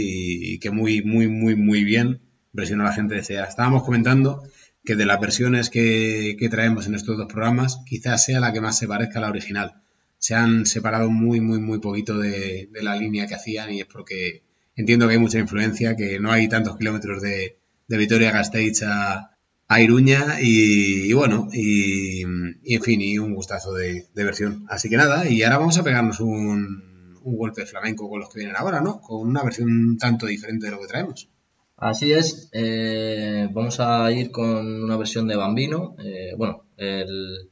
y, 0.54 0.60
que 0.60 0.70
muy, 0.70 1.02
muy, 1.02 1.28
muy, 1.28 1.56
muy 1.56 1.84
bien 1.84 2.22
versionó 2.54 2.84
la 2.84 2.94
gente 2.94 3.16
de 3.16 3.24
SEA. 3.24 3.46
Estábamos 3.46 3.84
comentando 3.84 4.44
que 4.86 4.96
de 4.96 5.08
las 5.08 5.20
versiones 5.20 5.72
que, 5.72 6.38
traemos 6.52 6.86
en 6.86 6.94
estos 6.94 7.18
dos 7.18 7.26
programas, 7.26 7.80
quizás 7.88 8.24
sea 8.24 8.40
la 8.40 8.54
que 8.54 8.62
más 8.62 8.78
se 8.78 8.88
parezca 8.88 9.18
a 9.18 9.24
la 9.24 9.30
original. 9.30 9.82
Se 10.20 10.36
han 10.36 10.68
separado 10.68 11.10
muy, 11.10 11.42
muy, 11.42 11.60
muy 11.60 11.80
poquito 11.80 12.20
de, 12.20 12.70
la 12.80 12.96
línea 12.96 13.26
que 13.26 13.34
hacían 13.34 13.72
y 13.72 13.80
es 13.80 13.88
porque 13.88 14.44
entiendo 14.76 15.08
que 15.08 15.14
hay 15.14 15.20
mucha 15.20 15.40
influencia, 15.40 15.96
que 15.96 16.20
no 16.20 16.32
hay 16.32 16.48
tantos 16.48 16.78
kilómetros 16.78 17.24
de, 17.24 17.58
de 17.88 17.98
Vitoria-Gasteiz 17.98 18.84
a, 18.84 19.37
a 19.70 19.82
Iruña 19.82 20.38
y, 20.42 21.12
bueno, 21.14 21.48
y, 21.52 22.22
en 22.24 22.82
fin, 22.82 23.02
y 23.02 23.18
un 23.18 23.34
gustazo 23.36 23.74
de, 23.74 24.06
versión. 24.16 24.66
Así 24.70 24.90
que 24.90 24.98
nada, 24.98 25.28
y 25.30 25.44
ahora 25.44 25.58
vamos 25.58 25.78
a 25.78 25.84
pegarnos 25.84 26.20
un, 26.20 27.20
un 27.22 27.38
golpe 27.38 27.62
de 27.62 27.68
flamenco 27.68 28.10
con 28.10 28.20
los 28.20 28.30
que 28.30 28.40
vienen 28.40 28.56
ahora, 28.58 28.82
¿no? 28.82 29.02
Con 29.02 29.28
una 29.28 29.44
versión 29.44 29.98
tanto 29.98 30.26
diferente 30.26 30.68
de 30.68 30.72
lo 30.72 30.80
que 30.82 30.88
traemos. 30.88 31.30
Así 31.76 32.12
es, 32.12 32.50
eh, 32.54 33.48
vamos 33.52 33.80
a 33.80 34.12
ir 34.12 34.32
con 34.32 34.84
una 34.84 34.98
versión 34.98 35.28
de 35.28 35.36
Bambino. 35.36 35.96
eh, 36.04 36.34
bueno, 36.38 36.64
el- 36.78 37.50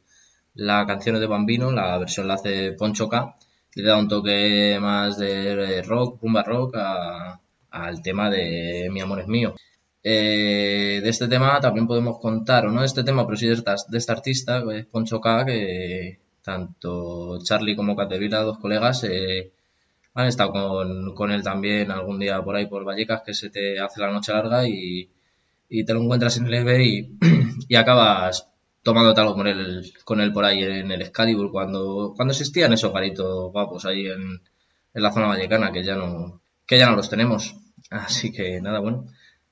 la 0.54 0.86
canción 0.88 1.16
es 1.16 1.22
de 1.22 1.28
Bambino, 1.28 1.72
la 1.72 1.98
versión 1.98 2.28
la 2.28 2.36
hace 2.36 2.72
Poncho 2.74 3.10
K. 3.10 3.36
Le 3.76 3.84
da 3.84 3.98
un 3.98 4.08
toque 4.08 4.78
más 4.80 5.18
de 5.18 5.82
rock, 5.84 6.22
rumba 6.22 6.44
rock, 6.44 6.76
al 7.70 8.02
tema 8.02 8.30
de 8.30 8.88
Mi 8.92 9.02
amor 9.02 9.20
es 9.20 9.28
mío. 9.28 9.54
Eh, 10.14 11.02
de 11.04 11.10
este 11.10 11.28
tema 11.28 11.60
también 11.60 11.88
podemos 11.88 12.20
contar, 12.20 12.62
o 12.68 12.72
no 12.72 12.82
de 12.82 12.86
este 12.92 13.04
tema, 13.04 13.26
pero 13.26 13.38
sí 13.38 13.48
de, 13.48 13.54
esta- 13.56 13.76
de 13.90 13.98
este 13.98 14.12
artista, 14.12 14.64
es 14.78 14.86
Poncho 14.86 15.20
K, 15.20 15.46
que 15.46 16.20
tanto 16.44 17.40
Charlie 17.44 17.76
como 17.76 17.96
Catevila, 17.96 18.42
dos 18.44 18.60
colegas, 18.60 19.04
eh, 19.06 19.52
han 20.16 20.28
estado 20.28 20.52
con, 20.54 21.14
con 21.16 21.32
él 21.32 21.44
también 21.44 21.92
algún 21.92 22.20
día 22.20 22.44
por 22.44 22.56
ahí 22.56 22.68
por 22.68 22.86
Vallecas 22.86 23.22
que 23.26 23.34
se 23.34 23.50
te 23.50 23.80
hace 23.80 24.02
la 24.02 24.12
noche 24.12 24.34
larga 24.34 24.68
y, 24.68 25.10
y 25.70 25.86
te 25.86 25.94
lo 25.94 26.02
encuentras 26.04 26.38
en 26.38 26.48
el 26.48 26.54
EVE 26.56 26.86
y, 26.86 27.18
y 27.70 27.76
acabas 27.76 28.48
tomándote 28.84 29.22
algo 29.22 29.36
con 29.36 29.48
él, 29.48 29.94
con 30.06 30.22
él 30.22 30.32
por 30.34 30.46
ahí 30.46 30.64
en 30.64 30.92
el 30.92 31.02
Excalibur 31.04 31.52
cuando, 31.52 32.14
cuando 32.16 32.34
existían 32.34 32.74
esos 32.74 32.94
garitos 32.94 33.52
guapos 33.52 33.86
ahí 33.86 34.08
en, 34.08 34.42
en 34.94 35.04
la 35.04 35.12
zona 35.12 35.28
vallecana 35.28 35.72
que 35.72 35.84
ya 35.84 35.96
no, 35.96 36.42
que 36.68 36.78
ya 36.80 36.90
no 36.90 36.96
los 36.96 37.10
tenemos. 37.10 37.56
Así 37.90 38.32
que 38.32 38.62
nada, 38.62 38.80
bueno. 38.80 39.08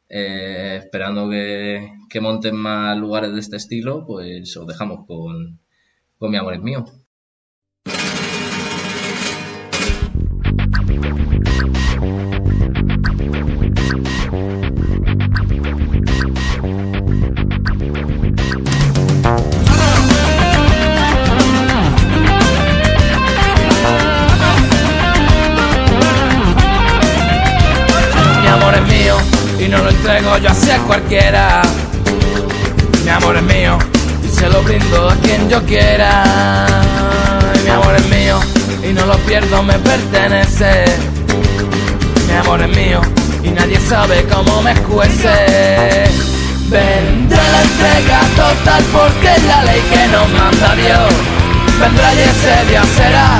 Eh, 0.10 0.78
esperando 0.80 1.30
que, 1.30 1.92
que 2.10 2.22
monten 2.22 2.56
más 2.56 2.98
lugares 2.98 3.34
de 3.34 3.40
este 3.40 3.58
estilo, 3.58 4.06
pues 4.06 4.56
os 4.58 4.68
dejamos 4.68 5.06
con, 5.08 5.60
con 6.18 6.32
mi 6.32 6.38
amor 6.38 6.56
es 6.56 6.62
mío. 6.62 6.86
Yo 30.38 30.50
así 30.50 30.72
a 30.72 30.78
cualquiera. 30.80 31.62
Mi 33.04 33.10
amor 33.10 33.38
es 33.38 33.44
mío 33.44 33.78
y 34.24 34.28
se 34.30 34.50
lo 34.50 34.62
brindo 34.64 35.10
a 35.10 35.16
quien 35.16 35.50
yo 35.50 35.62
quiera. 35.64 36.24
Mi 37.64 37.70
amor 37.70 37.96
es 37.96 38.06
mío 38.08 38.40
y 38.84 38.94
no 38.94 39.06
lo 39.06 39.18
pierdo, 39.20 39.62
me 39.64 39.74
pertenece. 39.80 40.86
Mi 42.28 42.34
amor 42.34 42.62
es 42.62 42.76
mío 42.76 43.02
y 43.44 43.50
nadie 43.50 43.80
sabe 43.80 44.26
cómo 44.32 44.62
me 44.62 44.72
escuece. 44.72 46.06
Vendrá 46.68 47.44
la 47.52 47.62
entrega 47.62 48.20
total 48.36 48.84
porque 48.92 49.36
es 49.36 49.44
la 49.44 49.64
ley 49.64 49.82
que 49.92 50.08
nos 50.08 50.30
manda 50.30 50.76
Dios. 50.76 51.14
Vendrá 51.80 52.14
y 52.14 52.20
ese 52.20 52.70
día 52.70 52.84
será 52.96 53.40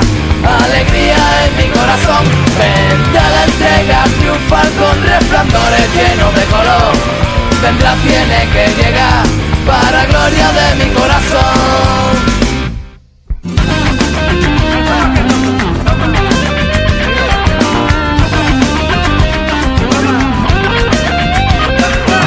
alegría 0.62 1.16
en 1.46 1.53
corazón. 1.84 2.24
Vendrá 2.58 3.30
la 3.30 3.44
entrega 3.44 4.04
triunfal 4.18 4.68
con 4.80 5.02
resplandores 5.02 5.86
llenos 5.94 6.34
de 6.34 6.44
color. 6.44 6.92
Vendrá, 7.62 7.94
tiene 7.96 8.48
que 8.52 8.82
llegar 8.82 9.24
para 9.66 10.06
gloria 10.06 10.48
de 10.52 10.84
mi 10.84 10.90
corazón. 10.94 12.34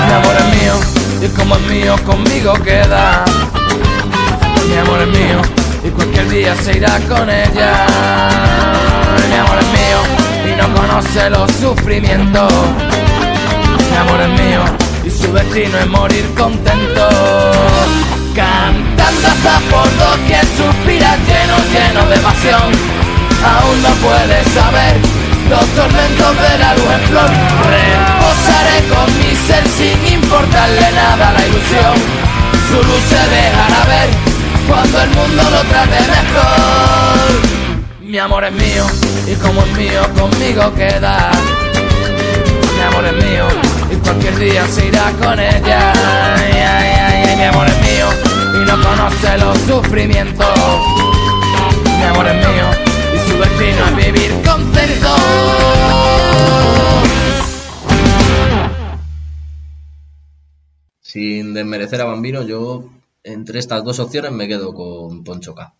Mi 0.05 0.13
amor 0.13 0.35
es 0.37 0.47
mío 0.55 0.75
y 1.21 1.27
como 1.35 1.55
es 1.55 1.61
mío 1.61 1.95
conmigo 2.05 2.53
queda. 2.63 3.25
Mi 4.69 4.77
amor 4.77 5.01
es 5.01 5.07
mío 5.07 5.66
y 5.87 5.91
cualquier 5.91 6.29
día 6.29 6.55
se 6.55 6.77
irá 6.77 6.99
con 7.07 7.29
ella. 7.29 7.71
Mi 9.29 9.35
amor 9.35 9.57
es 9.59 9.67
mío 9.79 9.99
y 10.49 10.61
no 10.61 10.73
conoce 10.75 11.29
los 11.29 11.51
sufrimientos. 11.53 12.51
Mi 13.89 13.97
amor 13.97 14.21
es 14.21 14.29
mío 14.41 14.61
y 15.05 15.09
su 15.09 15.31
destino 15.33 15.77
es 15.77 15.87
morir 15.87 16.25
contento. 16.37 17.09
Cantando 18.35 19.27
hasta 19.27 19.59
por 19.71 19.87
doquier 19.97 20.45
suspira 20.57 21.15
lleno, 21.27 21.55
lleno 21.73 22.09
de 22.09 22.17
pasión. 22.17 22.67
Aún 23.43 23.81
no 23.81 23.89
puede 24.05 24.43
saber 24.55 24.95
los 25.49 25.65
tormentos 25.75 26.33
de 26.43 26.59
la 26.59 26.73
luz 26.75 26.91
en 26.93 27.01
flor. 27.09 27.29
Reposaré 27.75 28.77
con 28.91 29.07
mi 29.17 29.35
ser 29.47 29.67
sin 29.77 30.13
importarle 30.13 30.91
nada 30.91 31.33
la 31.33 31.45
ilusión. 31.45 31.95
Su 32.69 32.75
luz 32.75 33.03
se 33.09 33.23
dejará 33.35 33.85
ver 33.85 34.36
cuando 34.67 35.01
el 35.01 35.09
mundo 35.09 35.43
lo 35.43 35.61
trate 35.69 35.99
mejor. 36.01 37.67
Mi 38.01 38.17
amor 38.17 38.43
es 38.45 38.53
mío 38.53 38.85
y 39.27 39.35
como 39.35 39.61
es 39.61 39.77
mío 39.77 40.01
conmigo 40.17 40.73
queda. 40.75 41.31
Mi 42.75 42.81
amor 42.81 43.05
es 43.05 43.25
mío 43.25 43.47
y 43.91 43.95
cualquier 43.95 44.37
día 44.37 44.67
se 44.67 44.87
irá 44.87 45.11
con 45.13 45.39
ella. 45.39 45.93
Ay, 46.35 46.51
ay, 46.53 47.27
ay, 47.27 47.35
mi 47.35 47.43
amor 47.43 47.67
es 47.67 47.81
mío 47.81 48.07
y 48.53 48.65
no 48.65 48.81
conoce 48.81 49.37
los 49.37 49.57
sufrimientos. 49.59 50.47
Mi 51.85 52.03
amor 52.03 52.27
es 52.27 52.35
mío 52.35 52.67
y 53.13 53.29
su 53.29 53.37
destino 53.37 53.85
es 53.87 53.95
vivir 54.05 54.31
contento. 54.45 55.15
Sin 61.01 61.53
desmerecer 61.53 62.01
a 62.01 62.05
Bambino, 62.05 62.43
yo 62.43 62.96
entre 63.33 63.59
estas 63.59 63.83
dos 63.83 63.99
opciones 63.99 64.31
me 64.31 64.47
quedo 64.47 64.73
con 64.73 65.23
Poncho 65.23 65.53
K. 65.55 65.73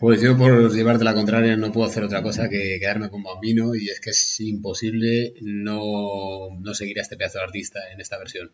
Pues 0.00 0.20
yo 0.20 0.36
por 0.36 0.72
llevarte 0.74 1.04
la 1.04 1.14
contraria 1.14 1.56
no 1.56 1.72
puedo 1.72 1.88
hacer 1.88 2.04
otra 2.04 2.22
cosa 2.22 2.48
que 2.48 2.78
quedarme 2.80 3.10
con 3.10 3.22
Bambino 3.22 3.74
y 3.74 3.88
es 3.88 4.00
que 4.00 4.10
es 4.10 4.40
imposible 4.40 5.34
no, 5.40 6.48
no 6.60 6.74
seguir 6.74 6.98
a 6.98 7.02
este 7.02 7.16
pedazo 7.16 7.38
de 7.38 7.44
artista 7.44 7.80
en 7.92 8.00
esta 8.00 8.18
versión. 8.18 8.52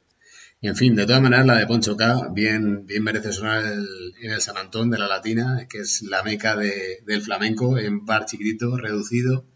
Y 0.61 0.69
en 0.69 0.77
fin, 0.77 0.95
de 0.95 1.07
todas 1.07 1.23
maneras 1.23 1.47
la 1.47 1.57
de 1.59 1.67
Poncho 1.67 1.97
K 1.97 2.29
bien, 2.33 2.85
bien 2.87 3.03
merece 3.03 3.33
sonar 3.33 3.65
el- 3.65 4.13
en 4.23 4.31
el 4.33 4.41
San 4.43 4.59
Antón 4.59 4.91
de 4.91 4.99
la 4.99 5.09
Latina, 5.09 5.67
que 5.69 5.79
es 5.79 6.03
la 6.03 6.23
meca 6.23 6.55
de- 6.57 6.99
del 7.07 7.23
flamenco 7.23 7.79
en 7.79 8.05
bar 8.05 8.27
chiquitito, 8.27 8.77
reducido, 8.77 9.47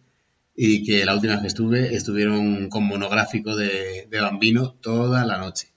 y 0.56 0.84
que 0.84 1.04
la 1.04 1.14
última 1.14 1.34
vez 1.34 1.42
que 1.42 1.48
estuve 1.48 1.94
estuvieron 1.94 2.68
con 2.70 2.84
monográfico 2.84 3.54
de, 3.54 4.06
de 4.10 4.20
Bambino 4.20 4.74
toda 4.80 5.26
la 5.26 5.36
noche. 5.36 5.74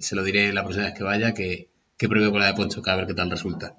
Se 0.00 0.16
lo 0.16 0.24
diré 0.24 0.52
la 0.52 0.62
próxima 0.62 0.86
vez 0.86 0.94
que 0.94 1.04
vaya 1.04 1.34
que, 1.34 1.68
que 1.96 2.08
pruebe 2.08 2.30
con 2.30 2.40
la 2.40 2.46
de 2.46 2.54
Poncho 2.54 2.82
a 2.84 2.96
ver 2.96 3.06
qué 3.06 3.14
tal 3.14 3.30
resulta. 3.30 3.76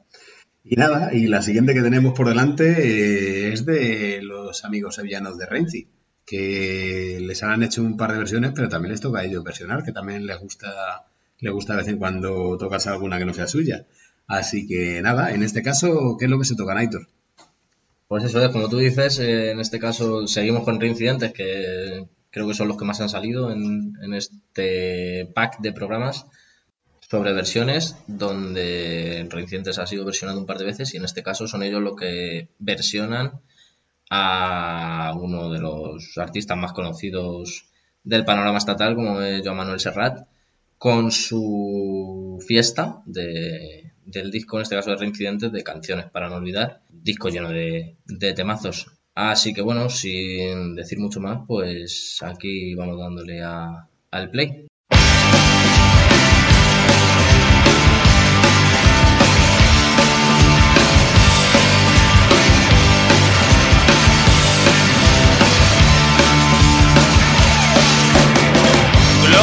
Y 0.63 0.78
nada, 0.78 1.13
y 1.13 1.28
la 1.28 1.43
siguiente 1.43 1.74
que 1.74 1.82
tenemos 1.82 2.13
por 2.13 2.28
delante 2.28 2.66
eh, 2.66 3.53
es 3.53 3.66
de 3.66 4.20
los 4.24 4.66
amigos 4.66 4.95
sevillanos 4.95 5.38
de 5.38 5.45
Renzi, 5.45 5.88
que 6.26 7.20
les 7.22 7.43
han 7.43 7.61
hecho 7.61 7.84
un 7.84 7.97
par 7.97 8.13
de 8.13 8.18
versiones, 8.18 8.51
pero 8.55 8.68
también 8.68 8.91
les 8.91 9.01
toca 9.01 9.20
a 9.20 9.26
ellos 9.26 9.43
versionar, 9.43 9.84
que 9.84 9.91
también 9.91 10.26
les 10.26 10.39
gusta, 10.39 11.05
les 11.39 11.53
gusta 11.53 11.74
de 11.74 11.82
vez 11.82 11.88
en 11.89 11.99
cuando 11.99 12.57
tocarse 12.57 12.89
alguna 12.89 13.20
que 13.20 13.26
no 13.26 13.34
sea 13.34 13.45
suya. 13.45 13.86
Así 14.26 14.66
que 14.66 15.01
nada, 15.03 15.36
en 15.36 15.43
este 15.43 15.61
caso, 15.61 16.18
¿qué 16.18 16.26
es 16.26 16.32
lo 16.32 16.39
que 16.39 16.45
se 16.45 16.55
toca, 16.55 16.74
Naitor? 16.74 17.07
Pues 18.07 18.24
eso 18.24 18.43
es, 18.43 18.49
como 18.49 18.68
tú 18.68 18.78
dices, 18.78 19.20
eh, 19.20 19.51
en 19.51 19.59
este 19.59 19.78
caso 19.78 20.26
seguimos 20.26 20.63
con 20.63 20.80
reincidentes, 20.80 21.32
que 21.32 22.07
creo 22.32 22.47
que 22.47 22.53
son 22.55 22.70
los 22.70 22.78
que 22.78 22.86
más 22.86 23.01
han 23.01 23.09
salido 23.09 23.51
en 23.51 24.13
este 24.13 25.30
pack 25.34 25.59
de 25.59 25.74
programas 25.74 26.26
sobre 27.10 27.34
versiones, 27.34 27.95
donde 28.08 29.28
Reincidentes 29.30 29.80
ha 29.80 29.88
sido 29.88 30.06
versionado 30.06 30.39
un 30.39 30.45
par 30.45 30.58
de 30.58 30.66
veces 30.66 30.93
y 30.93 30.97
en 30.97 31.06
este 31.06 31.24
caso 31.24 31.47
son 31.47 31.64
ellos 31.64 31.82
los 31.82 31.95
que 31.95 32.49
versionan 32.60 33.41
a 34.10 35.14
uno 35.20 35.51
de 35.51 35.60
los 35.60 36.18
artistas 36.18 36.58
más 36.58 36.74
conocidos 36.74 37.66
del 38.03 38.26
panorama 38.26 38.58
estatal, 38.60 38.95
como 38.95 39.22
es 39.22 39.41
Joan 39.43 39.58
Manuel 39.58 39.80
Serrat, 39.80 40.28
con 40.78 41.12
su 41.12 42.39
fiesta 42.47 43.01
de, 43.06 43.91
del 44.06 44.32
disco, 44.32 44.58
en 44.58 44.64
este 44.64 44.76
caso 44.76 44.91
de 44.91 44.97
Reincidentes, 44.97 45.51
de 45.51 45.64
canciones 45.64 46.06
para 46.12 46.30
no 46.30 46.36
olvidar, 46.36 46.82
disco 46.89 47.30
lleno 47.30 47.49
de, 47.49 47.95
de 48.06 48.34
temazos. 48.34 48.88
Así 49.16 49.53
que 49.53 49.62
bueno, 49.62 49.89
sin 49.89 50.76
decir 50.76 50.99
mucho 50.99 51.20
más, 51.22 51.39
pues 51.47 52.20
aquí 52.22 52.76
vamos 52.76 52.99
dándole 52.99 53.41
a- 53.43 53.88
al 54.12 54.30
play. 54.30 54.64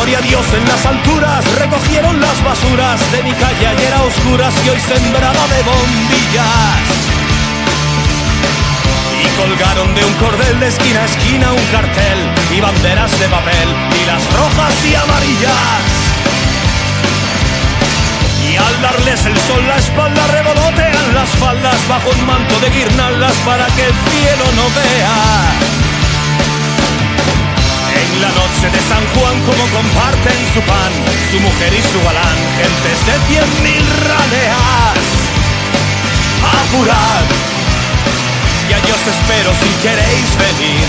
Gloria 0.03 0.19
a 0.19 0.23
Dios 0.23 0.45
en 0.53 0.67
las 0.67 0.85
alturas, 0.85 1.45
recogieron 1.61 2.21
las 2.21 2.43
basuras 2.43 2.99
de 3.13 3.23
mi 3.23 3.33
calle 3.35 3.67
ayer 3.69 3.95
a 3.95 4.03
oscuras 4.03 4.53
y 4.67 4.71
hoy 4.71 4.81
sembrada 4.81 5.47
de 5.47 5.63
bombillas. 5.63 6.83
Y 9.23 9.29
colgaron 9.39 9.95
de 9.95 10.05
un 10.05 10.13
cordel 10.15 10.59
de 10.59 10.67
esquina 10.67 11.03
a 11.03 11.05
esquina 11.05 11.53
un 11.53 11.65
cartel 11.71 12.19
y 12.51 12.61
banderas 12.61 13.17
de 13.17 13.29
papel 13.29 13.69
y 14.03 14.07
las 14.07 14.23
rojas 14.35 14.75
y 14.91 14.95
amarillas. 14.97 15.87
Y 18.43 18.57
al 18.57 18.83
darles 18.83 19.25
el 19.25 19.39
sol 19.47 19.65
la 19.69 19.77
espalda 19.77 20.27
revolotean 20.27 21.15
las 21.15 21.31
faldas 21.39 21.79
bajo 21.89 22.11
un 22.11 22.27
manto 22.27 22.59
de 22.59 22.71
guirnaldas 22.71 23.35
para 23.47 23.67
que 23.67 23.87
el 23.87 23.95
cielo 24.11 24.47
no 24.57 24.65
vea. 24.75 25.72
La 28.23 28.31
noche 28.31 28.71
de 28.71 28.81
San 28.87 29.05
Juan 29.15 29.37
como 29.43 29.67
comparten 29.75 30.39
su 30.55 30.61
pan, 30.63 30.93
su 31.31 31.41
mujer 31.41 31.75
y 31.75 31.83
su 31.91 31.99
galán, 32.05 32.39
gentes 32.57 32.99
de 33.07 33.15
cien 33.27 33.49
mil 33.67 33.85
raleas. 34.07 35.03
Apurad, 36.63 37.27
y 38.71 38.73
allí 38.75 38.91
os 38.93 39.07
espero 39.15 39.51
si 39.59 39.71
queréis 39.83 40.31
venir, 40.39 40.87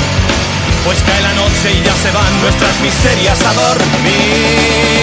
pues 0.86 1.02
cae 1.02 1.22
la 1.24 1.34
noche 1.34 1.74
y 1.74 1.82
ya 1.84 1.96
se 1.96 2.12
van 2.12 2.42
nuestras 2.42 2.80
miserias 2.82 3.42
a 3.42 3.54
dormir. 3.54 4.94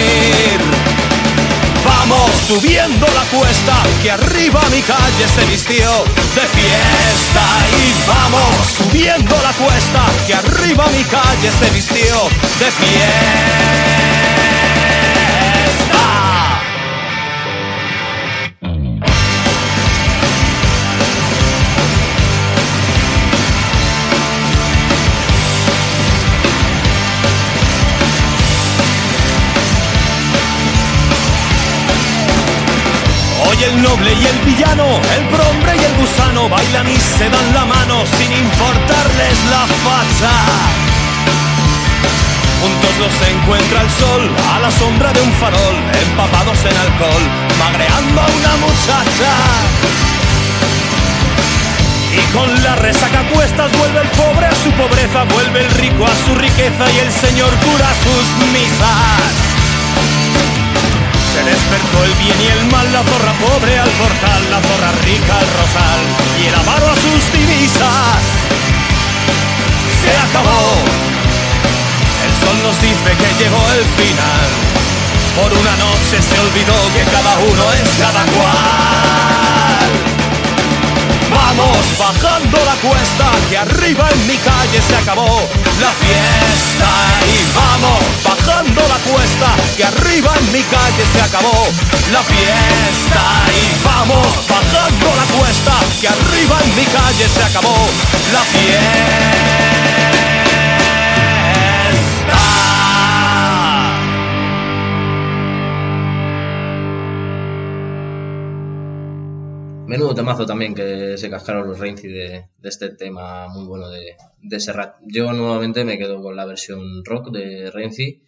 Vamos 1.85 2.31
subiendo 2.47 3.07
la 3.07 3.23
cuesta, 3.37 3.83
que 4.01 4.11
arriba 4.11 4.61
mi 4.71 4.81
calle 4.81 5.27
se 5.33 5.45
vistió 5.45 6.03
de 6.35 6.41
fiesta. 6.41 7.43
Y 7.77 8.07
vamos 8.07 8.67
subiendo 8.77 9.35
la 9.41 9.53
cuesta, 9.53 10.05
que 10.27 10.33
arriba 10.33 10.85
mi 10.95 11.03
calle 11.03 11.51
se 11.59 11.69
vistió 11.71 12.29
de 12.59 12.71
fiesta. 12.71 14.00
El 33.71 33.83
noble 33.83 34.11
y 34.13 34.25
el 34.25 34.39
villano, 34.39 34.85
el 35.15 35.23
prohombre 35.27 35.75
y 35.75 35.83
el 35.83 35.95
gusano 35.95 36.49
bailan 36.49 36.89
y 36.89 36.97
se 36.97 37.29
dan 37.29 37.53
la 37.53 37.65
mano 37.65 38.03
sin 38.17 38.31
importarles 38.31 39.37
la 39.49 39.63
facha. 39.85 40.35
Juntos 42.61 42.93
los 42.99 43.29
encuentra 43.29 43.81
el 43.81 43.89
sol 43.91 44.29
a 44.53 44.59
la 44.59 44.71
sombra 44.71 45.13
de 45.13 45.21
un 45.21 45.31
farol, 45.33 45.75
empapados 46.03 46.59
en 46.65 46.75
alcohol, 46.77 47.23
magreando 47.59 48.21
a 48.21 48.27
una 48.39 48.53
muchacha. 48.65 49.33
Y 52.11 52.21
con 52.33 52.63
la 52.63 52.75
resaca 52.75 53.23
cuestas 53.33 53.71
vuelve 53.77 54.01
el 54.01 54.09
pobre 54.09 54.45
a 54.47 54.55
su 54.63 54.71
pobreza, 54.71 55.23
vuelve 55.23 55.61
el 55.61 55.71
rico 55.71 56.05
a 56.05 56.15
su 56.25 56.35
riqueza 56.35 56.85
y 56.91 56.99
el 56.99 57.11
Señor 57.11 57.51
cura 57.65 57.89
sus 58.03 58.25
misas. 58.51 59.51
Se 61.33 61.43
despertó 61.43 62.03
el 62.03 62.13
bien 62.15 62.35
y 62.41 62.47
el 62.47 62.65
mal, 62.71 62.91
la 62.91 63.03
zorra 63.03 63.33
pobre 63.39 63.79
al 63.79 63.89
portal, 63.89 64.41
la 64.51 64.59
zorra 64.59 64.91
rica 65.05 65.39
al 65.39 65.47
rosal 65.47 66.01
y 66.41 66.47
el 66.47 66.55
avaro 66.55 66.91
a 66.91 66.95
sus 66.95 67.31
divisas. 67.31 68.19
Se 70.03 70.11
acabó. 70.27 70.83
El 72.25 72.33
sol 72.45 72.57
nos 72.63 72.81
dice 72.81 73.09
que 73.15 73.43
llegó 73.43 73.63
el 73.71 73.85
final. 73.95 74.49
Por 75.39 75.53
una 75.53 75.75
noche 75.77 76.21
se 76.21 76.37
olvidó 76.39 76.75
que 76.93 77.03
cada 77.09 77.37
uno 77.39 77.73
es 77.79 77.89
cada 77.97 78.23
cual. 78.25 79.60
Vamos 81.57 81.97
bajando 81.99 82.57
la 82.63 82.75
cuesta, 82.75 83.29
que 83.49 83.57
arriba 83.57 84.09
en 84.09 84.25
mi 84.25 84.37
calle 84.37 84.81
se 84.81 84.95
acabó 84.95 85.27
la 85.81 85.91
fiesta. 85.99 86.87
Y 87.27 87.53
vamos 87.53 87.99
bajando 88.23 88.81
la 88.87 88.95
cuesta, 89.11 89.47
que 89.75 89.83
arriba 89.83 90.31
en 90.39 90.51
mi 90.53 90.63
calle 90.63 91.03
se 91.11 91.21
acabó 91.21 91.67
la 92.13 92.23
fiesta. 92.23 93.23
Y 93.51 93.83
vamos 93.83 94.27
bajando 94.47 95.07
la 95.13 95.25
cuesta, 95.37 95.73
que 95.99 96.07
arriba 96.07 96.57
en 96.63 96.75
mi 96.77 96.85
calle 96.85 97.27
se 97.27 97.43
acabó 97.43 97.75
la 98.31 98.39
fiesta. 98.39 99.70
Menudo 109.87 110.15
temazo 110.15 110.45
también 110.45 110.73
que 110.73 111.17
se 111.17 111.29
cascaron 111.29 111.67
los 111.67 111.79
Renzi 111.79 112.07
de, 112.07 112.45
este 112.63 112.89
tema 112.95 113.47
muy 113.49 113.65
bueno 113.65 113.89
de, 113.89 114.15
de 114.41 114.59
Serrat. 114.59 114.95
Yo 115.01 115.33
nuevamente 115.33 115.83
me 115.83 115.97
quedo 115.97 116.21
con 116.21 116.35
la 116.35 116.45
versión 116.45 117.03
rock 117.03 117.31
de 117.31 117.69
Renzi 117.71 118.23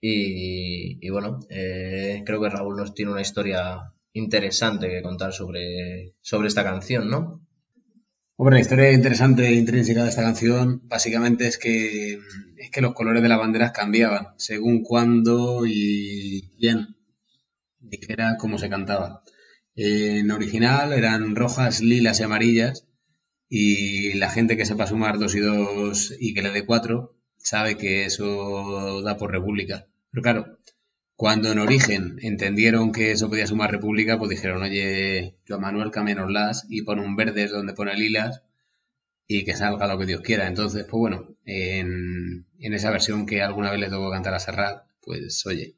y, 0.00 1.06
y 1.06 1.10
bueno, 1.10 1.40
eh, 1.48 2.22
creo 2.26 2.40
que 2.40 2.50
Raúl 2.50 2.76
nos 2.76 2.94
tiene 2.94 3.12
una 3.12 3.20
historia 3.20 3.92
interesante 4.12 4.88
que 4.88 5.02
contar 5.02 5.32
sobre, 5.32 6.14
sobre 6.20 6.48
esta 6.48 6.64
canción, 6.64 7.08
¿no? 7.08 7.46
Hombre, 8.36 8.56
la 8.56 8.60
historia 8.60 8.92
interesante 8.92 9.46
e 9.46 9.54
intrínseca 9.54 10.02
de 10.02 10.08
esta 10.08 10.22
canción 10.22 10.80
básicamente 10.88 11.46
es 11.46 11.58
que, 11.58 12.18
es 12.56 12.70
que 12.70 12.80
los 12.80 12.94
colores 12.94 13.22
de 13.22 13.28
las 13.28 13.38
banderas 13.38 13.72
cambiaban 13.72 14.28
según 14.36 14.82
cuándo 14.82 15.64
y 15.64 16.50
quién 16.58 16.96
dijera 17.78 18.36
cómo 18.38 18.58
se 18.58 18.68
cantaba. 18.68 19.22
En 19.74 20.30
original 20.30 20.92
eran 20.92 21.36
rojas, 21.36 21.80
lilas 21.80 22.20
y 22.20 22.22
amarillas 22.22 22.86
y 23.48 24.14
la 24.14 24.30
gente 24.30 24.56
que 24.56 24.66
sepa 24.66 24.86
sumar 24.86 25.18
dos 25.18 25.34
y 25.34 25.40
dos 25.40 26.14
y 26.18 26.34
que 26.34 26.42
le 26.42 26.50
dé 26.50 26.64
cuatro 26.64 27.16
sabe 27.36 27.76
que 27.76 28.04
eso 28.04 29.02
da 29.02 29.16
por 29.16 29.30
república. 29.32 29.86
Pero 30.10 30.22
claro, 30.22 30.58
cuando 31.16 31.52
en 31.52 31.58
origen 31.58 32.18
entendieron 32.22 32.92
que 32.92 33.12
eso 33.12 33.28
podía 33.28 33.46
sumar 33.46 33.70
república, 33.70 34.18
pues 34.18 34.30
dijeron, 34.30 34.62
oye, 34.62 35.36
Joan 35.48 35.60
Manuel, 35.60 35.90
las 36.32 36.66
y 36.68 36.82
pon 36.82 36.98
un 37.00 37.16
verde 37.16 37.48
donde 37.48 37.74
pone 37.74 37.94
lilas 37.96 38.42
y 39.26 39.44
que 39.44 39.56
salga 39.56 39.86
lo 39.86 39.98
que 39.98 40.06
Dios 40.06 40.20
quiera. 40.22 40.46
Entonces, 40.48 40.84
pues 40.84 40.98
bueno, 41.00 41.36
en, 41.44 42.46
en 42.58 42.74
esa 42.74 42.90
versión 42.90 43.26
que 43.26 43.42
alguna 43.42 43.70
vez 43.70 43.80
le 43.80 43.90
tocó 43.90 44.10
cantar 44.10 44.34
a 44.34 44.40
Serrat, 44.40 44.84
pues 45.02 45.46
oye. 45.46 45.76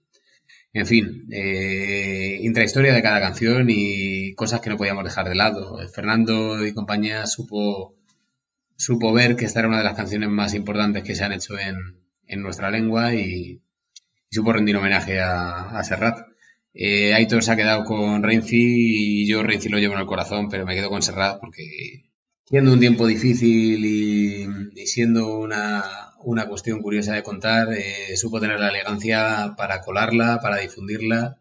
En 0.75 0.87
fin, 0.87 1.29
eh, 1.31 2.41
intrahistoria 2.43 2.93
de 2.93 3.01
cada 3.01 3.21
canción 3.21 3.69
y 3.71 4.35
cosas 4.35 4.61
que 4.61 4.71
no 4.71 4.77
podíamos 4.77 5.05
dejar 5.05 5.29
de 5.29 5.37
lado. 5.37 5.79
Fernando 5.89 6.67
y 6.67 6.75
compañía 6.75 7.27
supo, 7.27 7.95
supo 8.77 9.13
ver 9.13 9.37
que 9.37 9.45
esta 9.45 9.61
era 9.61 9.69
una 9.69 9.79
de 9.79 9.85
las 9.85 9.95
canciones 9.97 10.29
más 10.31 10.53
importantes 10.53 11.05
que 11.05 11.15
se 11.15 11.23
han 11.23 11.33
hecho 11.33 11.57
en, 11.61 11.77
en 12.27 12.43
nuestra 12.43 12.73
lengua 12.73 13.15
y, 13.15 13.63
y 14.31 14.35
supo 14.35 14.53
rendir 14.53 14.77
homenaje 14.77 15.21
a, 15.21 15.79
a 15.79 15.85
Serrat. 15.85 16.19
Eh, 16.75 17.15
Aitor 17.15 17.45
se 17.45 17.53
ha 17.53 17.57
quedado 17.57 17.85
con 17.85 18.25
Renzi 18.25 19.23
y 19.23 19.29
yo 19.29 19.45
Renzi 19.45 19.69
lo 19.69 19.79
llevo 19.79 19.95
en 19.95 20.01
el 20.01 20.07
corazón, 20.07 20.49
pero 20.49 20.67
me 20.67 20.75
quedo 20.75 20.91
con 20.91 21.03
Serrat 21.03 21.39
porque 21.39 22.11
siendo 22.47 22.73
un 22.73 22.81
tiempo 22.81 23.07
difícil 23.07 23.85
y, 23.85 24.49
y 24.75 24.87
siendo 24.89 25.39
una, 25.39 25.85
una 26.25 26.49
cuestión 26.49 26.81
curiosa 26.83 27.15
de 27.15 27.23
contar, 27.23 27.73
eh, 27.73 28.17
supo 28.17 28.41
tener 28.41 28.59
la 28.61 28.71
elegancia 28.71 29.55
para 29.57 29.81
colarla, 29.81 30.41
para 30.41 30.59
difundirla 30.59 31.39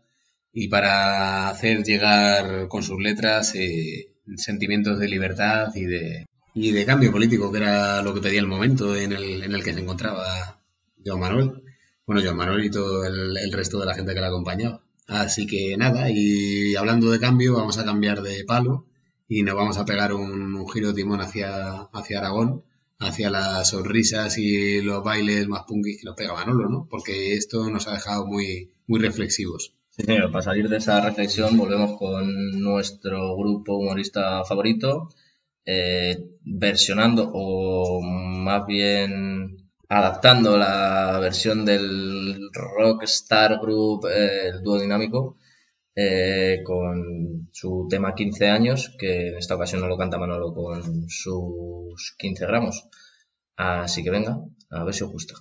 y 0.54 0.68
para 0.68 1.50
hacer 1.50 1.84
llegar 1.84 2.68
con 2.68 2.84
sus 2.84 3.02
letras 3.02 3.56
eh, 3.56 4.12
sentimientos 4.36 5.00
de 5.00 5.08
libertad 5.08 5.70
y 5.76 5.86
de, 5.86 6.28
y 6.54 6.72
de 6.72 6.86
cambio 6.86 7.12
político, 7.12 7.52
que 7.52 7.58
era 7.60 8.02
lo 8.02 8.14
que 8.14 8.22
pedía 8.22 8.40
el 8.40 8.48
momento 8.48 8.96
en 8.96 9.14
el, 9.14 9.44
en 9.44 9.54
el 9.54 9.64
que 9.64 9.74
se 9.74 9.80
encontraba 9.80 10.62
Joan 11.06 11.20
Manuel. 11.20 11.64
Bueno, 12.06 12.22
Joan 12.24 12.38
Manuel 12.38 12.66
y 12.66 12.72
todo 12.72 13.06
el, 13.06 13.52
resto 13.54 13.80
de 13.80 13.86
la 13.86 13.96
gente 13.96 14.14
que 14.14 14.22
la 14.22 14.28
acompañaba. 14.28 14.82
Así 15.08 15.48
que 15.48 15.76
nada, 15.78 16.10
y 16.10 16.76
hablando 16.76 17.12
de 17.12 17.20
cambio, 17.20 17.56
vamos 17.56 17.78
a 17.78 17.86
cambiar 17.86 18.22
de 18.22 18.44
palo 18.46 18.86
y 19.28 19.44
nos 19.44 19.56
vamos 19.56 19.78
a 19.78 19.86
pegar 19.86 20.14
un, 20.14 20.56
un 20.56 20.70
giro 20.70 20.94
timón 20.94 21.22
hacia, 21.22 21.82
hacia 21.94 22.20
Aragón, 22.20 22.64
hacia 23.06 23.30
las 23.30 23.70
sonrisas 23.70 24.38
y 24.38 24.82
los 24.82 25.04
bailes 25.04 25.48
más 25.48 25.64
punkis 25.68 26.00
que 26.00 26.06
nos 26.06 26.16
pega 26.16 26.34
Manolo, 26.34 26.70
¿no? 26.70 26.88
Porque 26.90 27.34
esto 27.34 27.70
nos 27.70 27.88
ha 27.88 27.94
dejado 27.94 28.26
muy, 28.26 28.72
muy 28.88 29.00
reflexivos. 29.00 29.74
Sí, 29.90 30.04
señor, 30.04 30.32
para 30.32 30.44
salir 30.44 30.70
de 30.70 30.78
esa 30.78 31.02
reflexión 31.02 31.56
volvemos 31.58 31.98
con 32.00 32.60
nuestro 32.60 33.36
grupo 33.38 33.78
humorista 33.78 34.44
favorito, 34.44 35.10
eh, 35.66 36.18
versionando 36.42 37.30
o 37.34 38.02
más 38.02 38.66
bien 38.66 39.70
adaptando 39.88 40.58
la 40.58 41.20
versión 41.20 41.66
del 41.66 42.50
Rockstar 42.52 43.60
Group, 43.60 44.08
eh, 44.08 44.48
el 44.48 44.64
dúo 44.64 44.80
dinámico, 44.80 45.38
eh, 45.96 46.62
con 46.64 47.50
su 47.52 47.88
tema 47.90 48.16
15 48.16 48.48
años, 48.50 48.96
que 48.98 49.30
en 49.30 49.38
esta 49.38 49.56
ocasión 49.56 49.82
no 49.82 49.88
lo 49.88 49.98
canta 49.98 50.18
Manolo 50.18 50.54
con 50.54 51.10
sus 51.10 52.16
15 52.18 52.46
gramos. 52.48 52.88
Así 53.56 54.04
que 54.04 54.10
venga, 54.10 54.40
a 54.72 54.84
ver 54.84 54.94
si 54.94 55.04
os 55.04 55.12
gusta. 55.12 55.36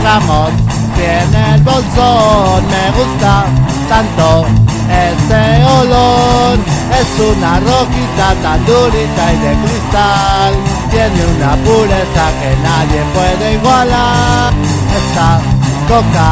gramos 0.00 0.81
tiene 1.02 1.54
el 1.54 1.62
bolsón, 1.62 2.62
me 2.70 2.84
gusta 2.96 3.44
tanto 3.88 4.46
ese 4.86 5.64
olor. 5.80 6.58
Es 7.00 7.10
una 7.18 7.58
roquita 7.58 8.28
tan 8.42 8.64
durita 8.64 9.24
y 9.32 9.38
de 9.44 9.52
cristal, 9.62 10.52
tiene 10.90 11.20
una 11.34 11.52
pureza 11.64 12.24
que 12.38 12.50
nadie 12.68 13.00
puede 13.16 13.54
igualar. 13.54 14.52
Esta 15.00 15.40
coca 15.88 16.30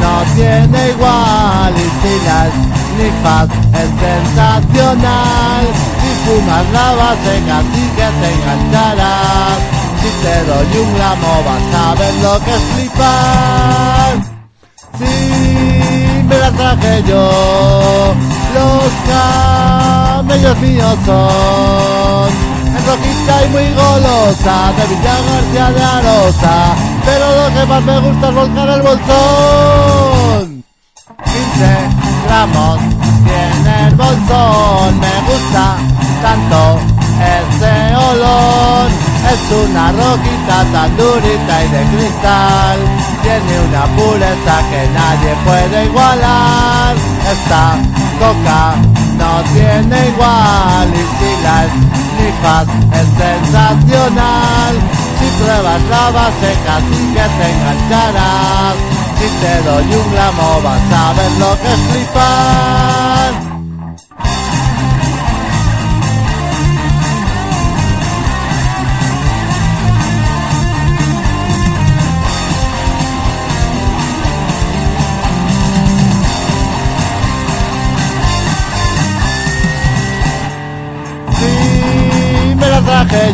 no 0.00 0.14
tiene 0.34 0.90
igual 0.94 1.72
y 1.76 1.88
si 2.00 2.14
las 2.26 2.50
nifas 2.96 3.48
es 3.82 3.90
sensacional. 4.06 5.64
Si 6.00 6.10
fumas 6.24 6.66
la 6.72 6.88
base 7.00 7.34
casi 7.50 7.82
que 7.96 8.08
te 8.20 8.28
engancharás. 8.34 9.58
Si 10.00 10.08
te 10.22 10.36
doy 10.48 10.82
un 10.82 10.94
gramo 10.94 11.32
vas 11.46 11.68
a 11.82 11.94
ver 11.98 12.14
lo 12.22 12.44
que 12.44 12.54
es 12.54 12.62
flipar. 12.74 13.95
Si 14.98 16.22
me 16.28 16.38
la 16.38 16.50
traje 16.52 17.02
yo, 17.06 18.14
los 18.54 18.92
camellos 19.08 20.58
míos 20.58 20.96
son. 21.04 22.28
Es 22.76 22.86
roquita 22.86 23.44
y 23.44 23.48
muy 23.50 23.74
golosa, 23.74 24.72
de 24.76 24.86
Villa 24.86 25.16
García 25.28 25.70
de 25.72 25.84
Arosa. 25.84 26.74
Pero 27.04 27.26
lo 27.36 27.54
que 27.54 27.66
más 27.66 27.82
me 27.82 28.00
gusta 28.00 28.28
es 28.28 28.34
volcar 28.34 28.68
el 28.70 28.82
bolsón. 28.82 30.64
15 31.24 32.06
gramos 32.26 32.78
tiene 33.24 33.88
el 33.88 33.94
bolsón, 33.94 35.00
me 35.00 35.14
gusta 35.28 35.76
tanto 36.22 36.80
ese 37.20 37.96
olor. 37.96 38.88
Es 39.32 39.42
una 39.50 39.90
roquita 39.90 40.64
tan 40.72 40.96
durita 40.96 41.64
y 41.64 41.68
de 41.68 41.82
cristal, 41.96 42.78
tiene 43.22 43.60
una 43.68 43.84
pureza 43.96 44.56
que 44.70 44.88
nadie 44.94 45.34
puede 45.44 45.84
igualar. 45.86 46.94
Esta 47.32 47.76
coca 48.20 48.76
no 49.18 49.42
tiene 49.52 50.08
igual 50.08 50.88
y 50.94 51.04
si 51.18 51.30
las 51.42 51.68
nifas 52.18 52.68
es 53.00 53.08
sensacional. 53.18 54.74
Si 55.18 55.26
pruebas 55.42 55.82
la 55.90 56.10
base 56.10 56.50
casi 56.64 57.00
que 57.14 57.26
te 57.36 57.46
engancharás. 57.50 58.76
Si 59.18 59.28
te 59.40 59.62
doy 59.62 59.94
un 59.94 60.12
gramo 60.12 60.60
vas 60.62 60.92
a 60.92 61.12
ver 61.14 61.32
lo 61.38 61.58
que 61.60 61.72
es 61.72 61.80
flipar. 61.90 63.55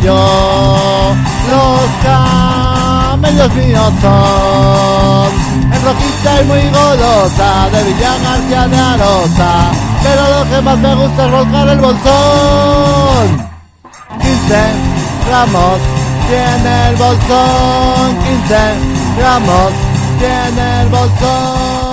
Yo. 0.03 1.15
Los 1.51 1.81
camellos 2.03 3.55
míos 3.55 3.93
son 4.01 5.29
en 5.73 5.85
rojita 5.85 6.43
y 6.43 6.45
muy 6.47 6.63
golosa 6.71 7.69
de 7.73 7.85
Villa 7.85 8.13
García 8.23 8.69
de 8.69 8.79
Arosa. 8.79 9.53
Pero 10.03 10.23
lo 10.39 10.51
que 10.51 10.63
más 10.63 10.79
me 10.79 10.95
gusta 10.95 11.25
es 11.25 11.31
volcar 11.31 11.69
el 11.69 11.81
bolsón. 11.81 13.51
15 14.21 14.57
gramos 15.29 15.79
tiene 16.29 16.89
el 16.89 16.97
bolsón. 16.97 18.19
15 18.25 18.57
gramos 19.19 19.73
tiene 20.19 20.83
el 20.83 20.89
bolsón. 20.89 21.92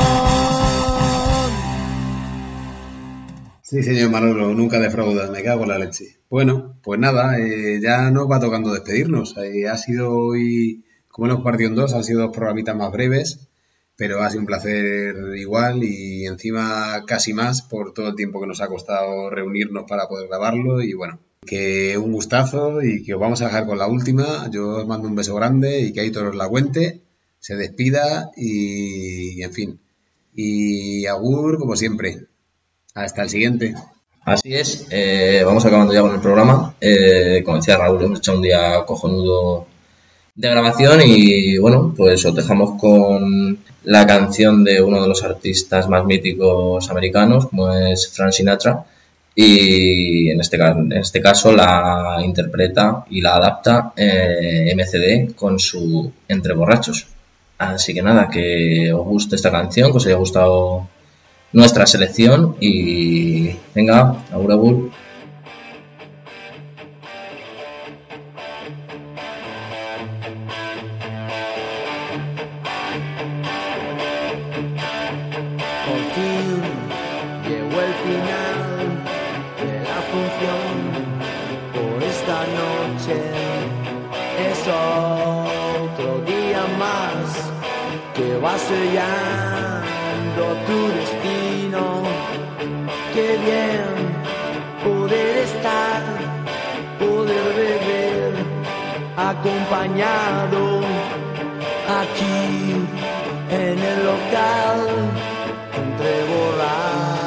Sí, 3.69 3.83
señor 3.83 4.09
Manolo, 4.09 4.51
nunca 4.55 4.79
defraudas, 4.79 5.29
me 5.29 5.43
cago 5.43 5.61
en 5.61 5.69
la 5.69 5.77
leche. 5.77 6.17
Bueno, 6.27 6.79
pues 6.81 6.99
nada, 6.99 7.37
eh, 7.39 7.79
ya 7.79 8.09
nos 8.09 8.27
va 8.27 8.39
tocando 8.39 8.73
despedirnos. 8.73 9.37
Eh, 9.37 9.67
ha 9.67 9.77
sido 9.77 10.11
hoy, 10.11 10.83
como 11.07 11.27
hemos 11.27 11.43
partido 11.43 11.69
en 11.69 11.75
dos, 11.75 11.93
han 11.93 12.03
sido 12.03 12.21
dos 12.21 12.35
programitas 12.35 12.75
más 12.75 12.91
breves, 12.91 13.47
pero 13.95 14.23
ha 14.23 14.29
sido 14.31 14.39
un 14.39 14.47
placer 14.47 15.15
igual 15.37 15.83
y 15.83 16.25
encima 16.25 17.03
casi 17.05 17.33
más 17.33 17.61
por 17.61 17.93
todo 17.93 18.07
el 18.07 18.15
tiempo 18.15 18.41
que 18.41 18.47
nos 18.47 18.59
ha 18.59 18.67
costado 18.67 19.29
reunirnos 19.29 19.83
para 19.87 20.07
poder 20.07 20.27
grabarlo 20.29 20.81
y 20.81 20.93
bueno, 20.93 21.19
que 21.45 21.95
un 21.99 22.11
gustazo 22.11 22.81
y 22.81 23.03
que 23.03 23.13
os 23.13 23.21
vamos 23.21 23.43
a 23.43 23.45
dejar 23.45 23.67
con 23.67 23.77
la 23.77 23.85
última. 23.85 24.49
Yo 24.49 24.77
os 24.77 24.87
mando 24.87 25.07
un 25.07 25.13
beso 25.13 25.35
grande 25.35 25.81
y 25.81 25.93
que 25.93 25.99
ahí 26.01 26.11
todos 26.11 26.35
la 26.35 26.49
cuente, 26.49 27.01
se 27.37 27.55
despida 27.55 28.31
y 28.35 29.43
en 29.43 29.53
fin. 29.53 29.79
Y 30.33 31.05
Agur, 31.05 31.59
como 31.59 31.75
siempre. 31.75 32.28
Hasta 32.99 33.23
el 33.23 33.29
siguiente. 33.29 33.75
Así 34.25 34.53
es, 34.53 34.87
eh, 34.89 35.41
vamos 35.45 35.65
acabando 35.65 35.93
ya 35.93 36.01
con 36.01 36.13
el 36.13 36.19
programa. 36.19 36.75
Eh, 36.81 37.41
como 37.45 37.57
decía 37.57 37.77
Raúl, 37.77 38.03
hemos 38.03 38.19
hecho 38.19 38.35
un 38.35 38.41
día 38.41 38.83
cojonudo 38.85 39.65
de 40.35 40.49
grabación 40.49 40.99
y 41.05 41.57
bueno, 41.57 41.93
pues 41.95 42.25
os 42.25 42.35
dejamos 42.35 42.79
con 42.79 43.57
la 43.85 44.05
canción 44.05 44.65
de 44.65 44.81
uno 44.81 45.01
de 45.01 45.07
los 45.07 45.23
artistas 45.23 45.87
más 45.87 46.03
míticos 46.03 46.89
americanos, 46.89 47.47
como 47.47 47.71
es 47.73 48.11
Frank 48.11 48.33
Sinatra, 48.33 48.83
y 49.33 50.29
en 50.29 50.41
este, 50.41 50.59
este 50.91 51.21
caso 51.21 51.53
la 51.53 52.17
interpreta 52.21 53.05
y 53.09 53.21
la 53.21 53.35
adapta 53.37 53.93
eh, 53.95 54.73
MCD 54.75 55.35
con 55.35 55.57
su 55.57 56.11
Entre 56.27 56.53
Borrachos. 56.53 57.07
Así 57.57 57.93
que 57.93 58.01
nada, 58.01 58.29
que 58.29 58.91
os 58.91 59.05
guste 59.05 59.37
esta 59.37 59.51
canción, 59.51 59.91
que 59.91 59.97
os 59.97 60.05
haya 60.05 60.15
gustado 60.15 60.87
nuestra 61.51 61.85
selección 61.85 62.55
y 62.59 63.49
venga, 63.73 64.15
agur. 64.31 64.88
poder 94.83 95.37
estar, 95.37 96.01
poder 96.99 97.45
beber, 97.55 98.33
acompañado 99.17 100.81
aquí 102.01 102.85
en 103.51 103.79
el 103.79 104.05
local, 104.05 104.79
entre 105.75 106.23
volar. 106.31 107.19